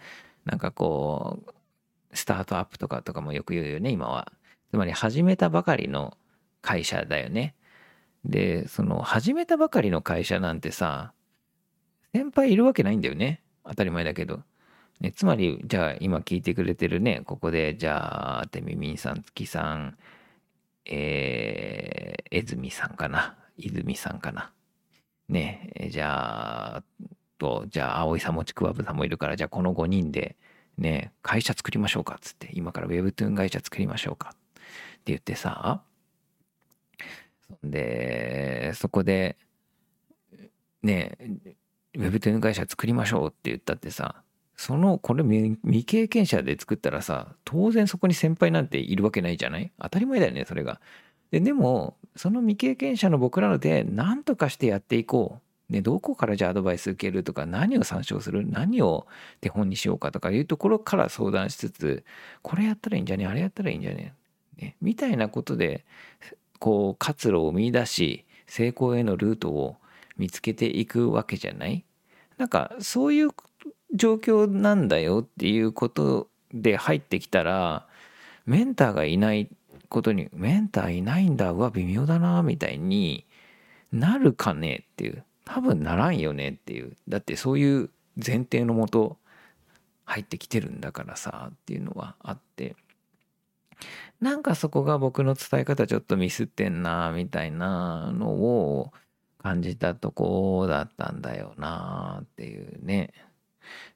[0.45, 1.51] なんかこう
[2.17, 4.31] スタートアップとかとかもよく言うよね今は。
[4.71, 6.17] つまり始めたばかりの
[6.61, 7.53] 会社だよね。
[8.25, 11.13] でその始めたばかりの会社なんてさ
[12.17, 13.43] 先輩いるわけないんだよね。
[13.63, 14.41] 当たり前だけど。
[14.99, 19.95] ね、つまりじゃあ今聞いてくれてるねここでじゃあてみみんさん月さん
[20.85, 23.37] えー、えずみさんかな。
[23.57, 24.51] 泉さんかな。
[25.29, 26.83] ねじゃあ
[27.37, 30.35] とじゃあ葵さんもちくわぶさんもいるからじゃあこの5人で
[30.79, 34.37] ね会社作りましょうかっつって今から Webtoon 会社作りましょうかって
[35.05, 35.83] 言ってさ。
[37.63, 39.37] でそこで
[40.81, 41.17] ね
[41.95, 44.15] Webtoon 会社作りましょうって言ったってさ
[44.55, 49.71] そのこれ未経験者で作ったらさ当然そこに先輩なんているわけないじゃない？
[49.79, 50.81] 当たり前だよねそれが。
[51.31, 55.41] ででもその未経験者の僕らので何とかしてやっていこう。
[55.69, 58.47] ね、どこからじゃあアドバイス受けるとか何を参照する？
[58.49, 59.05] 何を
[59.41, 62.05] 手本にしようかとかいうところから相談しつつ
[62.41, 63.27] これやったらいいんじゃね？
[63.27, 64.13] あれやったらいいんじゃね？
[64.57, 65.83] ねみたいなことで
[66.59, 69.75] こう活路を見出し成功へのルートを
[70.17, 71.85] 見つけていくわけじゃない？
[72.37, 73.29] なんかそういう
[73.93, 77.87] 状況なんだよっていうことで入ってきたら
[78.45, 79.49] メンターがいない
[79.89, 83.25] ことにメンターいないんだうわ微妙だなみたいに
[83.91, 85.23] なるかねっていう。
[85.45, 86.97] 多分ならんよねっていう。
[87.07, 89.17] だってそういう前提のもと
[90.03, 92.75] 入ってきてるんだからさっていうのはあって。
[94.19, 98.91] なんかそこが僕の伝え方ちょっとミスってんなみたいなのを
[99.47, 103.13] 感じたとこだったんだよなっていうね。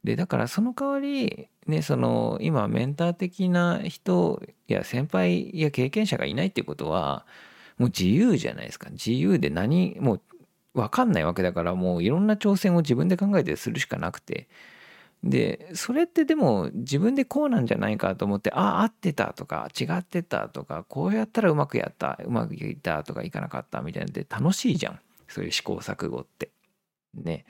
[0.03, 7.25] でだからその代わりねその今メンター的な人や先輩や経験者がいないっていうことは
[7.77, 8.89] もう自由じゃないですか。
[8.91, 10.21] 自由で何もう
[10.73, 14.47] 分かんないわけだからもういろんな挑戦を自分で考えてするしかなくて。
[15.23, 24.99] でそれってでも自分でこうなんじゃないかと思ってああ合ってたとか違ってたとかこうやったらうまくやったうまくいったとかいかなかったみたいなんで楽しいじゃん。
[25.31, 26.51] そういう試行錯誤って。
[27.15, 27.45] ね。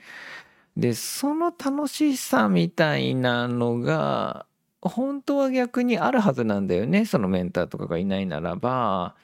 [0.76, 4.46] でその楽しさみたいなのが
[4.80, 9.14] 本当は逆にあるはずなんだよねそのメンターとかがいないならば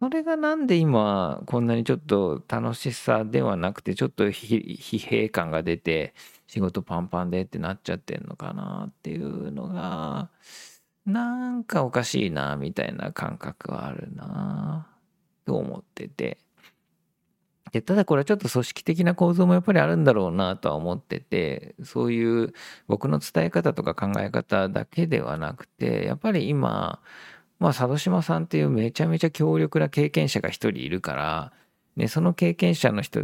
[0.00, 6.14] それがなんで今こんなにちょっと楽しさではなくてちょっと疲弊感が出て
[6.46, 10.30] 仕事パンパンでってなっちゃってんのかなっていうのが
[11.06, 14.86] なんかおかしいなみたいな感覚はあるな
[15.44, 16.38] と思ってて
[17.72, 22.52] でただこれはちょっと組織的な構造もやっぱりあるんだろうなとは思っててそういう
[22.86, 27.00] 僕の伝え方とか考え方だけではなくてやっぱり今
[27.58, 31.52] まあ佐渡島さんっていうめちゃめちゃ強力な経験者が一人いるから、
[31.96, 33.22] ね、その経験者の人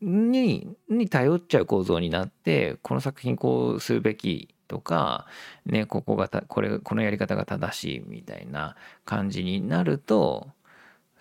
[0.00, 5.26] にに頼っちゃう構造になってこの作品こうするべきとか、
[5.66, 10.48] ね、ここがこれこのやり方が正しいみたいな感じになると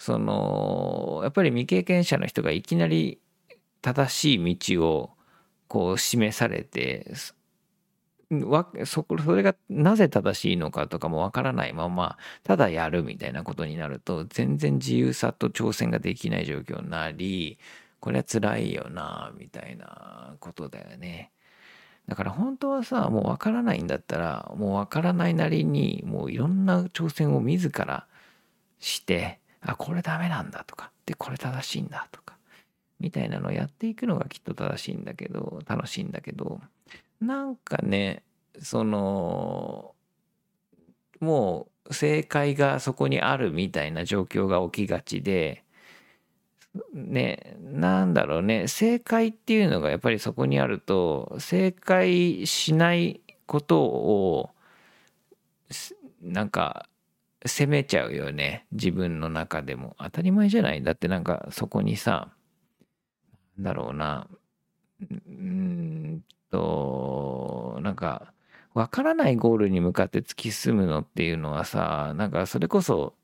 [0.03, 3.21] そのやっぱり未経験者の人がいきなり
[3.81, 5.11] 正しい道を
[5.69, 17.57] こう示されてそそれがなぜ正しいのかとかもわからないままただやるみたいなことになると全然自由さと挑戦ができない状況になり
[18.01, 21.31] これは辛いよなみたいなことだよね。
[22.09, 28.05] だから本当はさもうわからないんだったらもうわからないなりにもういろんな挑戦を自ら
[28.79, 32.37] してあこれダメなんだとかでこれ正しいんだとか
[32.99, 36.59] みたいなのをやっていくのがきっと正しいんだけど楽しいんだけど
[37.21, 38.23] なんかね
[38.61, 39.93] その
[41.19, 45.63] もう正解がそこにあるみたいな状況が起きがちで
[46.93, 54.49] ねなんだろうね正解っていうのがやっぱりそこにあると正解しないことを
[56.21, 56.87] なんか
[57.45, 58.65] 責めちゃうよね。
[58.71, 59.95] 自分の中でも。
[59.99, 60.83] 当たり前じゃない？
[60.83, 62.29] だってなんかそこにさ
[63.59, 64.27] だろうな。
[65.01, 66.21] うん
[66.51, 68.33] となんか
[68.73, 73.15] 分からないゴールに向かって突き進むのっていうのはさなんかそれこそ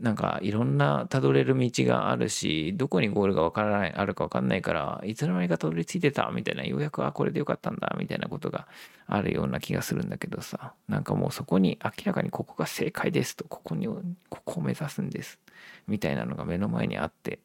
[0.00, 8.68] なんかいろんなたどれる道があるしどこにゴールがわからないあるかわかんないからいつの間にかたどり着いてたみたいなようやくあこれでよかったんだみたいなことが
[9.08, 10.72] あるような気がするんだけどさ。
[10.88, 15.40] なんかもうそこに明らかにここが正解ですとここにここを目指すんです
[15.88, 17.40] みたいなのが目の前にあって。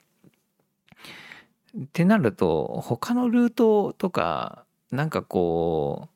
[1.75, 6.07] ってなると他のルートとかなんかこ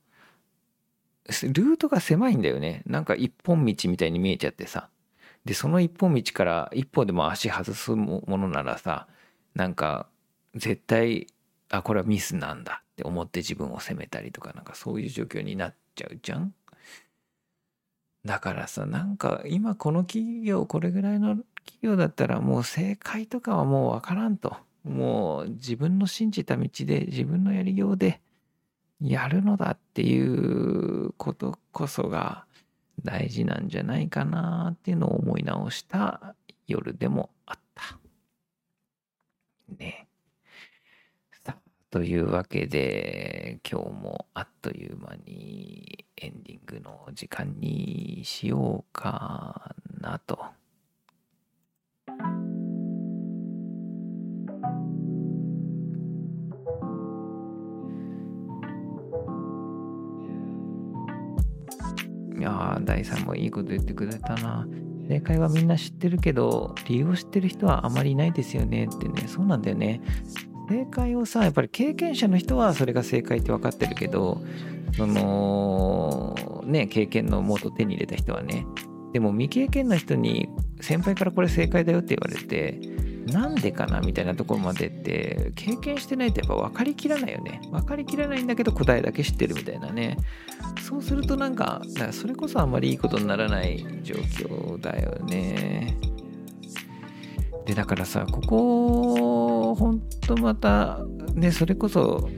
[1.25, 2.83] うルートが狭いんだよね。
[2.85, 4.89] なんか一本道みたいに見えちゃってさ。
[5.47, 9.07] でその一本道から一歩でも足外すものならさ
[9.55, 10.07] なんか
[10.55, 11.27] 絶対
[11.69, 16.53] あこれはミスなんだって思って自分を責めたりとかなんかそういう状況になっちゃうじゃん？
[18.25, 24.57] だからさなんか今この企業これぐらいの企業だったらもう正解とかはもう分からんと。
[24.83, 28.21] もう自分の信じた道で自分のやりようで
[29.01, 32.46] やるのだっていうことこそが
[33.03, 36.35] 大事なんじゃないかなっていうのを思い直した
[36.67, 37.99] 夜でもあった。
[39.77, 40.07] ね。
[41.43, 50.45] さあ、というわけで、今日もあっという間にエンディングの時間にしようかなと。
[62.47, 64.65] いや大さんもいいこと言ってくれたな。
[65.09, 70.01] 正解はみんな知ってるけど、理由を知ってる人はあまりいないですよねってね、そうなんだよね。
[70.69, 74.41] 正解をさ、やっぱり経験者の人はそれが正解って分かってるけど、
[74.95, 76.35] その、
[76.65, 78.65] ね、経験のもと手に入れた人はね。
[79.11, 82.79] でも未経験の人に先輩からこれ正解だよって言われて、
[83.31, 87.61] なんでかなみたいなところまでって経験してないとやっぱ分かりきらないよね。
[87.71, 90.17] 分かりきらないんだけど答えだけ知ってるみたいなね。
[90.81, 95.97] そうするとなんか、かそれこそあんまりいいことにならない状況だよね。
[97.65, 100.99] で、だからさ、ここ、ほんとまた、
[101.33, 102.29] ね、それこそ、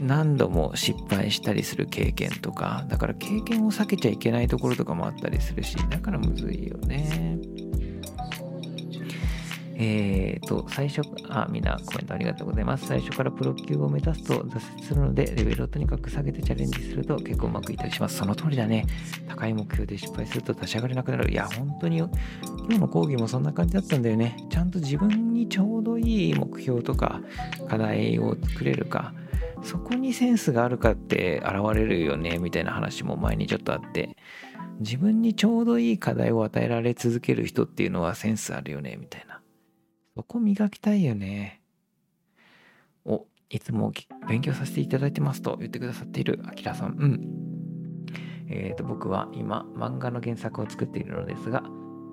[0.00, 7.38] 何度も失敗したりする経験とか、だから経験を避けちゃいけないところとかもあったりするし、だからむずいよね。
[9.82, 12.86] えっ、ー、と、最初、あ、みんなコメントありがとうございます。
[12.86, 18.16] 最初からプロ級を目指すと挫折するので、レベルをとにかく下げてチャレンジすると結構うまくいったりします。
[18.16, 18.86] その通りだね。
[19.28, 21.32] 高い目標で失敗すると立ち上がれなくなる。
[21.32, 22.08] いや、本当に、今
[22.68, 24.36] 日の講義もそんな感じだったんだよね。
[24.50, 27.20] ちゃんと自分にちょうどいい目標とか、
[27.68, 29.14] 課題を作れるか、
[29.64, 34.16] そこにセンスがあるかって現れるよね、みたいな話も前にちょっとあって、
[34.80, 39.41] 自分にちょうどいい課題を与えられ続ける人っていうのはセンスあるよね、みたいな。
[40.14, 41.62] そこ磨きたいよね。
[43.04, 43.92] お、いつも
[44.28, 46.96] 勉強させていただいてますと言ってくださっているあきらさん。
[46.98, 47.20] うん。
[48.48, 51.62] えっ、ー、と、僕は今、漫画の原作を作っているのですが、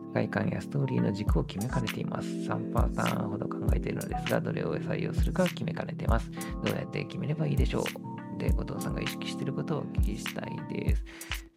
[0.09, 2.27] 世界観やストーリーの軸を決めかねています。
[2.29, 6.31] 3パターンほど考えているのですが、どれを採用するか決めかねています。
[6.63, 11.03] どうやって決めればいいでしょうで、後藤さんが意識していることをお聞きしたいです。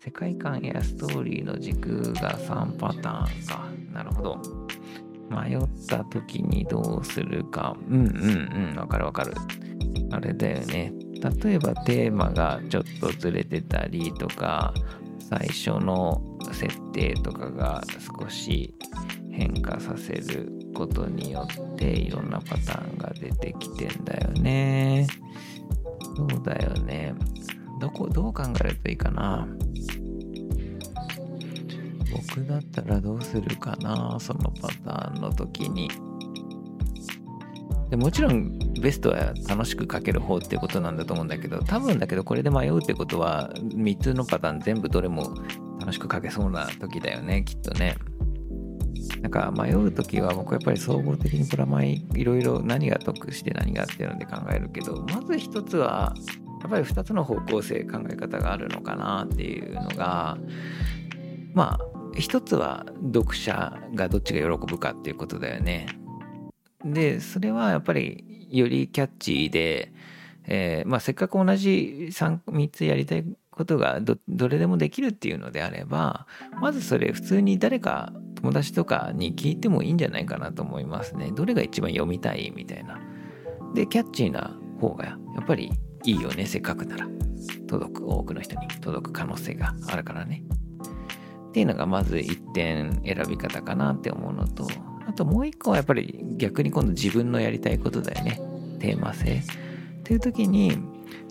[0.00, 3.68] 世界観やストーリーの軸が3パターンか。
[3.92, 4.42] なるほど。
[5.32, 7.76] 迷った時にどうするか。
[7.88, 9.34] うんうんうん、わかるわかる。
[10.10, 10.92] あれだよね。
[11.44, 14.74] 例えばテーマがちょっとずれてたりとか、
[15.18, 16.22] 最初の
[16.52, 17.82] 設定とかが
[18.20, 18.74] 少し
[19.30, 25.06] 変化させることによっていろんなパターンが出てきてんだよね。
[26.16, 27.14] そうだよね。
[27.80, 29.48] どこ、どう考えるといいかな。
[32.12, 35.90] 僕だったらどうするかなそのパターンの時に。
[37.90, 45.34] でもちろんベストは楽しく書ける方ってことなんだと思うんだけど多分だけどこれで迷うってことは3つのパターン全部どれも
[45.78, 47.96] 楽しく書けそうな時だよねきっとね。
[49.20, 56.14] なんか迷う時は僕やっぱり総合的にプラマイいろいろ何が得して何がっていうので考えるけどまず一つは
[56.62, 60.38] やっぱり2つの方向性考え方があるのかなっていうのが
[61.54, 65.86] まあ一つは読者がどっちが喜ぶかっていうことだよね。
[66.84, 69.92] でそれはやっぱりよりキャッチーで、
[70.46, 76.26] えー、まあ、せっかく同じ 3, 3つやりたいことがどどれでもできるっていうのであれば
[76.60, 81.30] まずそれ普通に誰か友達とかに聞いてもいいんじゃないかなと思いますね。
[81.34, 83.00] どれが一番読みたいみたいな。
[83.74, 85.70] でキャッチーな方がやっぱり
[86.04, 87.06] いいよねせっかくなら
[87.68, 90.42] 届く多くの人に届く可能性があるからね。
[91.52, 94.66] っていうのがまず1点選び方かなって思うのと、
[95.06, 98.40] あともう一個はやっぱり逆に今度自分のやりたいことだよね。
[98.80, 99.34] テーマ性。
[99.34, 100.78] っていう時に、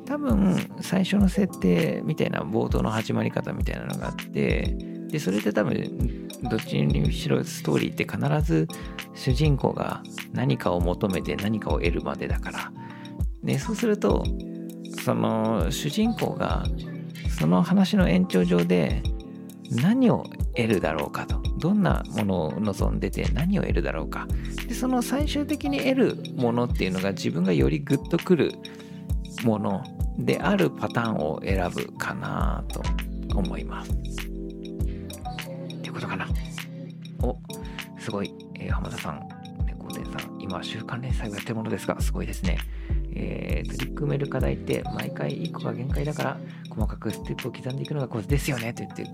[0.05, 4.75] 多分最初の設定みたいな冒頭の始まり方みたいなのがあって、
[5.07, 8.67] でそれって多分どっちにしろストーリーって必ず
[9.15, 10.03] 主人公が
[10.33, 12.71] 何かを求めて何かを得るまでだから
[13.43, 14.23] でそうすると
[15.03, 16.63] その主人公が
[17.37, 19.03] その話の延長上で
[19.71, 24.27] 何を得るだろうかとどんなものを望んでて何を得るだろうか
[24.67, 28.51] でその最終的に得るものっていうのが自分がよりグッとくる
[29.43, 29.83] もの
[30.17, 32.81] であるパターンを選ぶかなと
[33.35, 33.91] 思います。
[33.91, 36.27] っていうことかな。
[37.23, 37.37] お
[37.99, 39.27] すごい、えー、浜田さん、
[39.65, 42.57] 猫天さん、今、週刊連載をやってるものですが、すごいですね。
[43.13, 46.37] えー、トリック埋める課題って毎回1個が限界だから
[46.69, 49.11] 細かくステップを刻んでいくのがコツですよねって言って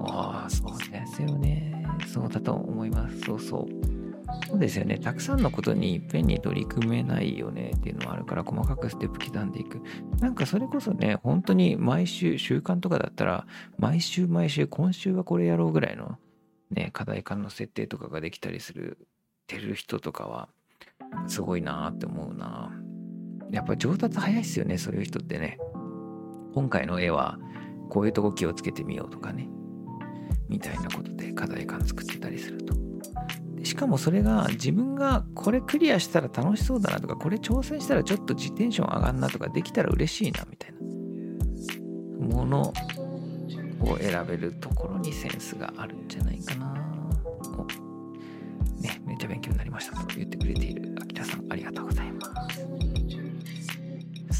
[0.00, 3.94] ああそうですよねそうだと思いますそうそう
[4.48, 4.98] そうですよね。
[4.98, 9.80] たくさんのことにいっぺんに取り組めないよねっていうのはあるから細かくステップ刻んでいく。
[10.18, 13.46] なんかそれこそね、本当に毎週、週間とかだったら、
[13.78, 16.18] 毎週毎週、今週はこれやろうぐらいの
[16.70, 18.98] ね、課題感の設定とかができたりする、
[19.46, 20.48] てる人とかは、
[21.26, 22.72] すごいなって思うな
[23.50, 25.58] やっぱ上達早いっすよね、そういう人ってね。
[26.54, 27.38] 今回の絵は、
[27.88, 29.48] こういうとこ気をつけてみようとかね。
[30.48, 32.74] みたいなことで課題感作ってたりすると。
[33.64, 40.74] しかもそれが自分がこれクリアしたら楽しそうだなとかこれ挑戦したらちょっと自転車上がんなとかできたら嬉しいなみたい
[42.20, 42.72] なもの
[43.80, 46.74] を選べるところにセンスがあるんじゃないかな
[48.80, 50.73] ねめっちゃ勉強になりましたと言ってくれている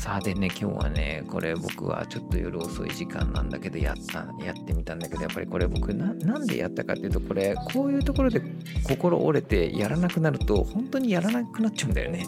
[0.05, 8.43] さあでね、今日はね、これ僕はちょっと夜遅い時間なんだけど、やった、やってみたんだけど、やっぱりこれ僕な、なんでやったかっていうと、これ、こういうところで
[8.87, 12.27] 心折れてやらなくなると、本当にやらなくなっちゃうんだよね。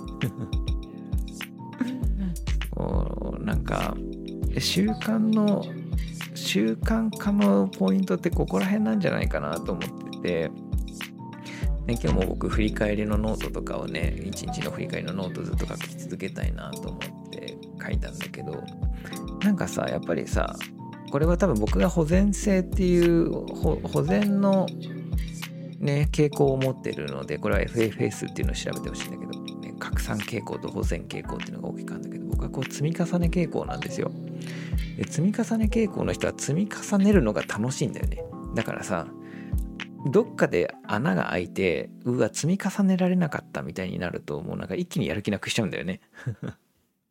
[3.40, 3.94] なんか、
[4.58, 5.62] 習慣の、
[6.34, 10.50] 習慣化のポイントってここら辺なんじゃないかなと思ってて、
[11.86, 17.15] ね、今日も僕振り返りのノートとかをね一日の振り返りのノートずっと書き続けたいなと思って
[17.86, 18.62] 書いたんだけど
[19.42, 20.56] なんかさやっぱりさ
[21.10, 23.30] これは多分僕が保全性っていう
[23.86, 24.66] 保全の
[25.78, 34.10] ね傾向を持ってるのでこれは FFS っていうのを調べてほしいんだけど、ね、拡散傾向と保全傾向っていうのが大きくあるんだけど僕はこう積み重ね傾向なんですよ。
[34.96, 38.22] で積み重ね傾向の人は積み重ねるのが楽しいんだよね。
[38.54, 39.06] だからさ
[40.10, 46.00] どっかで穴が開いてうわ積み重ねられなかったみたいになるともうなんか一気にやる気なくしちゃうんだよね。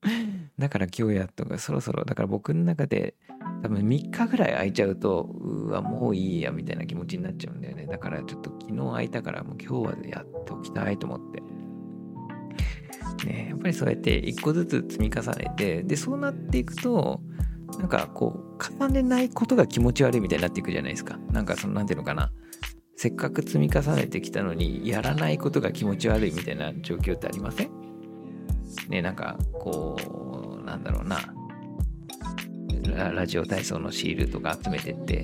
[0.58, 3.16] だから今日やっとかそろそろだから僕の中で
[3.62, 7.86] 多分3日ぐらい空いちゃうとうわもういいやみたいな気持ちになっちゃうんだよね。
[7.88, 11.44] だからちょっと昨日空いたからもう今日はやっておきたいと思って。
[13.26, 17.22] ねやっぱりそうやって一個ずつ積み重ねてでそうなっていくと
[17.80, 21.18] なんかこう重ねないことが気持ち悪いみたいになっていくじゃないですか。
[21.32, 22.32] なんかその何ていうのかな。
[22.98, 27.85] せっかく積み重ねてきたのにやらないことが気持ち悪いみたいな状況ってありません？
[28.90, 31.20] ねなんかこうなんだろうな
[33.14, 35.24] ラジオ体操のシールとか集めてって、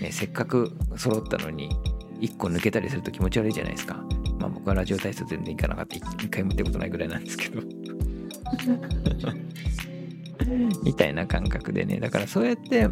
[0.00, 1.70] ね、せっかく揃ったのに
[2.20, 3.94] 1個抜けたりすると気持ち悪いじゃないですか。
[4.38, 5.96] まあ僕はラジオ体操全然行かなかった。
[5.96, 7.62] 一回も行ったことないぐらいなんですけど
[10.82, 12.00] みたいな感覚でね。
[12.00, 12.88] だからそうやって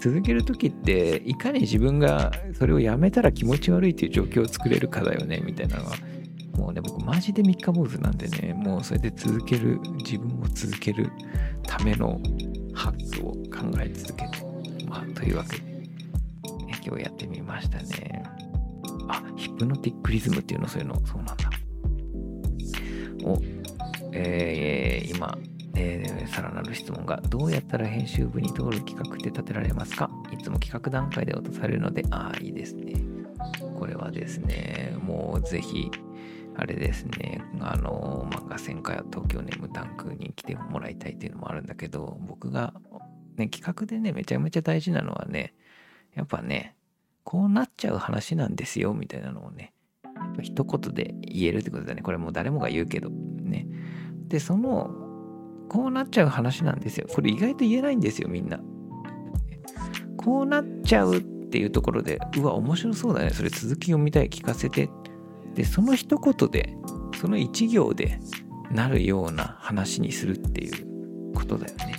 [0.00, 5.92] 続ける時っていかに自分がそれをやめたら気持ち悪いっていう状況を作れるかだよねみたいなのは
[6.60, 11.10] もうね僕マジで三日坊主なんでねもうそれで続ける自分を続ける
[11.62, 12.20] ための
[12.74, 14.44] ハックを考え続けて
[14.86, 15.88] まあというわけで、ね、
[16.86, 18.22] 今日やってみましたね。
[19.08, 21.50] あヒプノティックリズムっていうのそういうのそうなんだ。
[23.24, 23.38] お
[24.12, 25.36] えー、今
[25.76, 30.10] えー、さらなる質問が、どうやったら編集部に通る企画って立てられますか？
[30.30, 32.94] いつも企画段階で落とされるので、ああ、いいですね。
[33.78, 35.90] これはですね、もうぜひ、
[36.56, 42.74] あれですね、あの、漫画戦か東京ネームタンクに来てもらいたいっていうのもあるんだけど、僕が、
[43.36, 45.54] ね、企画でね、めちゃめちゃ大事なのはね、
[46.14, 46.76] やっぱね、
[47.24, 49.72] こうなっちゃう話なんですよ、みたいなのをね、
[50.04, 52.02] やっぱ一言で言えるってことだね。
[52.02, 53.66] これもう誰もが言うけど、ね。
[54.28, 54.90] で、その
[55.70, 57.06] こうなっちゃう話なんですよ。
[57.08, 58.58] これ意外と言えないんですよ、みんな。
[60.16, 63.30] こうなっちゃうっていうところで、うわ、面白そうだね。
[63.30, 64.90] それ続き読みたい、聞かせてっ。
[65.54, 66.74] で、その一言で、
[67.20, 68.18] その一行で
[68.70, 71.96] なるような話にするっていうことだよね。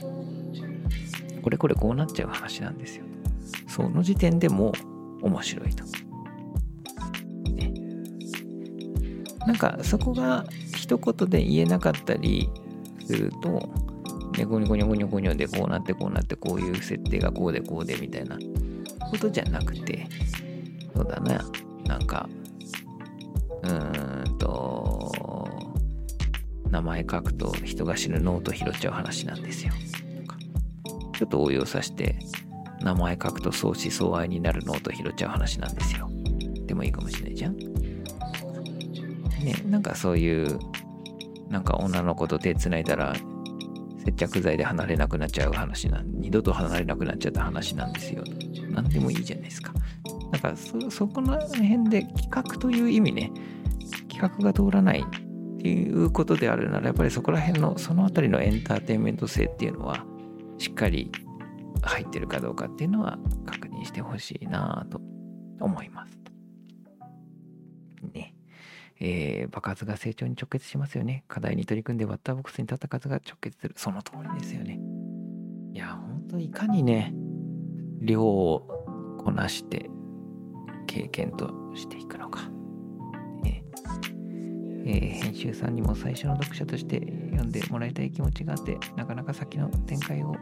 [1.42, 3.06] これこれこうなっちゃう話なんですよ。
[3.68, 4.74] その時点でも
[5.22, 5.84] う面白いと。
[7.52, 7.74] ね。
[9.46, 10.46] なんかそこが
[10.76, 12.50] 一言で言えなかったり、
[13.12, 13.70] すると、
[14.38, 18.38] ね、ゴニョゴニョゴニョゴニョでこうなってこうなってこういう設定がこうでこうでみたいな
[19.10, 20.08] ことじゃなくて、
[20.96, 21.44] そうだな、
[21.86, 22.30] なんか、
[23.64, 23.68] う
[24.30, 25.12] んと、
[26.70, 29.74] 名前書くと人が死ぬノート拾っちゃう話なんですよ。
[31.18, 32.18] ちょっと応用させて、
[32.82, 36.10] 名前書くと相思相愛になるノート拾っちゃう話なんですよ。
[36.66, 37.58] でもいいかもしれないじゃん。
[37.58, 40.60] ね、なんかそういう、
[41.50, 43.14] なんか女の子と手つないだら
[44.06, 48.24] 接着剤で離れなくなっちゃう話なん二度と離れなくなっちゃった話なんですよ。
[48.70, 49.74] 何でもいいじゃないですか。
[50.42, 53.32] かそ、そこら辺で企画という意味ね、
[54.10, 60.06] 企画が通らないっていうことであるなら、やっぱりそこら辺の、そのあたりのエンターテインメント性っていうのは、
[60.58, 61.12] しっかり
[61.84, 65.02] 入ってるかどうかっていうのは確認してほしいなと
[65.60, 66.20] 思います。
[68.14, 68.36] ね。
[69.00, 71.24] えー、爆発が成長に直結しますよね。
[71.28, 73.74] 課題に取り組んでワッターボックスに立った数が直結する。
[73.78, 74.80] その通りですよね。
[75.74, 77.14] いや、本当いかにね、
[78.00, 79.90] 量をこなして
[80.88, 82.42] 経験としていくのか。
[83.44, 83.64] ね
[84.86, 87.00] えー、編集さんにも最初の読者として
[87.32, 90.36] 読んでもらいたい気持ちがあって、なかなか先の展開を、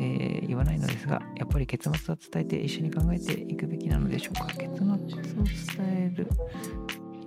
[0.00, 4.46] えー、言わないのですが、やっぱり結末は伝えて一緒に考えていくべきなのでしょうか。
[4.46, 5.12] 結末を伝
[5.80, 6.28] える。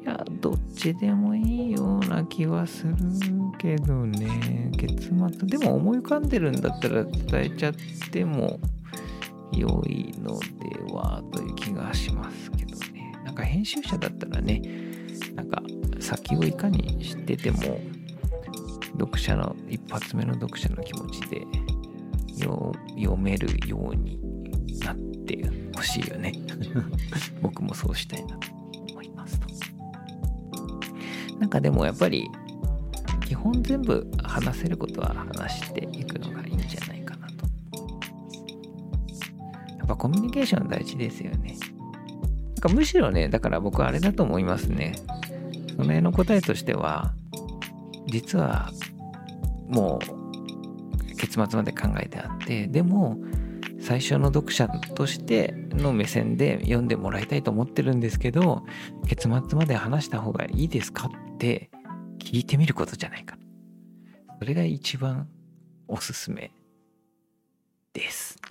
[0.01, 2.95] いや、どっちでもいいような気はする
[3.59, 4.71] けどね。
[4.77, 7.73] 結末、でも思い浮かんでるんだったら伝えちゃっ
[8.11, 8.59] ても
[9.53, 13.13] 良いのではという気がしますけどね。
[13.25, 14.61] なんか編集者だったらね、
[15.35, 15.61] なんか
[15.99, 17.79] 先をいかに知ってても、
[18.99, 21.45] 読者の、一発目の読者の気持ちで
[22.39, 24.19] 読めるように
[24.79, 26.33] なってほしいよね。
[27.41, 28.61] 僕もそうしたいなと。
[31.41, 32.29] なんかでもやっぱり
[33.25, 36.80] 基本全部話せることは話していくのがいいんじゃない
[40.01, 41.55] コミュニケーション大事ですよね。
[41.61, 44.95] なんかむしろね、だから僕はあれだと思いますね。
[44.97, 47.13] その辺の答えとしては、
[48.07, 48.71] 実は
[49.67, 53.19] もう結末まで考えてあって、でも
[53.79, 58.65] 最初の読者としての目線で読んでもらいたいと思ってるんですけど、
[59.07, 61.69] 結末まで話した方がいいですかって
[62.17, 63.37] 聞いてみることじゃないか。
[64.39, 65.29] それが一番
[65.87, 66.49] おすすめ
[67.93, 68.41] です。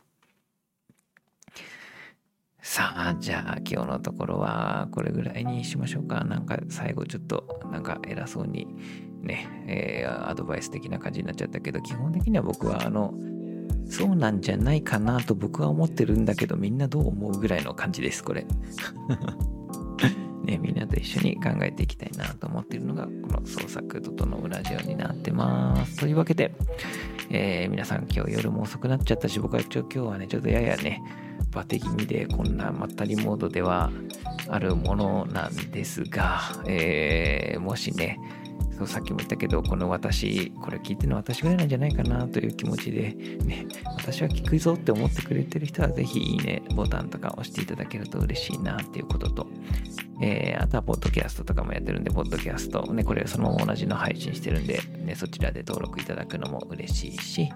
[2.72, 6.22] さあ、じゃあ今日のところはこれぐらいにしましょうか。
[6.22, 8.68] なんか最後ちょっとなんか偉そうに
[9.22, 13.12] ね、えー、アドバイス的な感じになっちゃったけど、基本的には僕はあの、
[13.88, 18.46] そうなんじゃないかなと僕は思ってるんだけど、みんなどう思うぐらいの感じです、これ。
[20.46, 23.10] ね、みんなと一緒に考えていきたいなと思っているのが、こ
[23.40, 25.98] の創作整うラジオになってます。
[25.98, 26.54] というわけで、
[27.32, 31.02] えー、皆さん今日夜も遅くなっちゃったし、僕は一応今日はね、ちょっとややね、
[31.52, 33.90] バテ気味でこんなまったりモードでは
[34.48, 38.18] あるものなんですが、えー、もしね、
[38.86, 43.14] さっきも言ったけど、この私、これ聞いてるの私ぐらいなんじゃないかなという気持ちで、
[43.44, 43.66] ね、
[43.96, 49.46] 私は聞くぞって思ってくれてる人は、ぜひいいねボタンとか押していただけると嬉しいなっていうことと、
[50.22, 57.50] えー、あとは、ポッドキャストとかもやってるんで、ポッドキャスト、ね、これそのまま同じの配信してるんで、ね、そちらで登録いただくのも嬉しいし、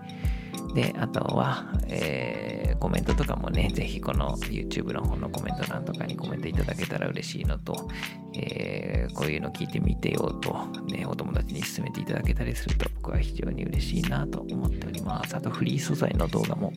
[0.75, 7.89] で、あとは、えー、コメントとかもね、ぜひこの YouTube の方のコメント欄とかにコメントいただけたら嬉しいのと、
[8.35, 15.37] えー、こういうの聞いてみてよと、ね、お友達に勧めていただけたりすると僕は非常に嬉しいなと思っております。
[15.37, 16.73] あとフリー素材の動画も、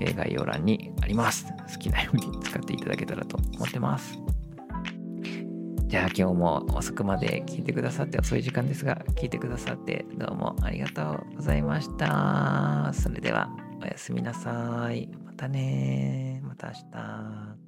[0.00, 1.46] えー、概要欄にあります。
[1.72, 4.18] 好きなように使っていただけたらと思ってます。
[5.88, 12.92] じゃあ今日も遅くまで聞いてくださって遅い時間ですが聞いてくださってどうもありがとうございました。
[12.92, 13.48] それでは
[13.82, 15.08] おやすみなさい。
[15.24, 16.42] またね。
[16.44, 17.67] また明日。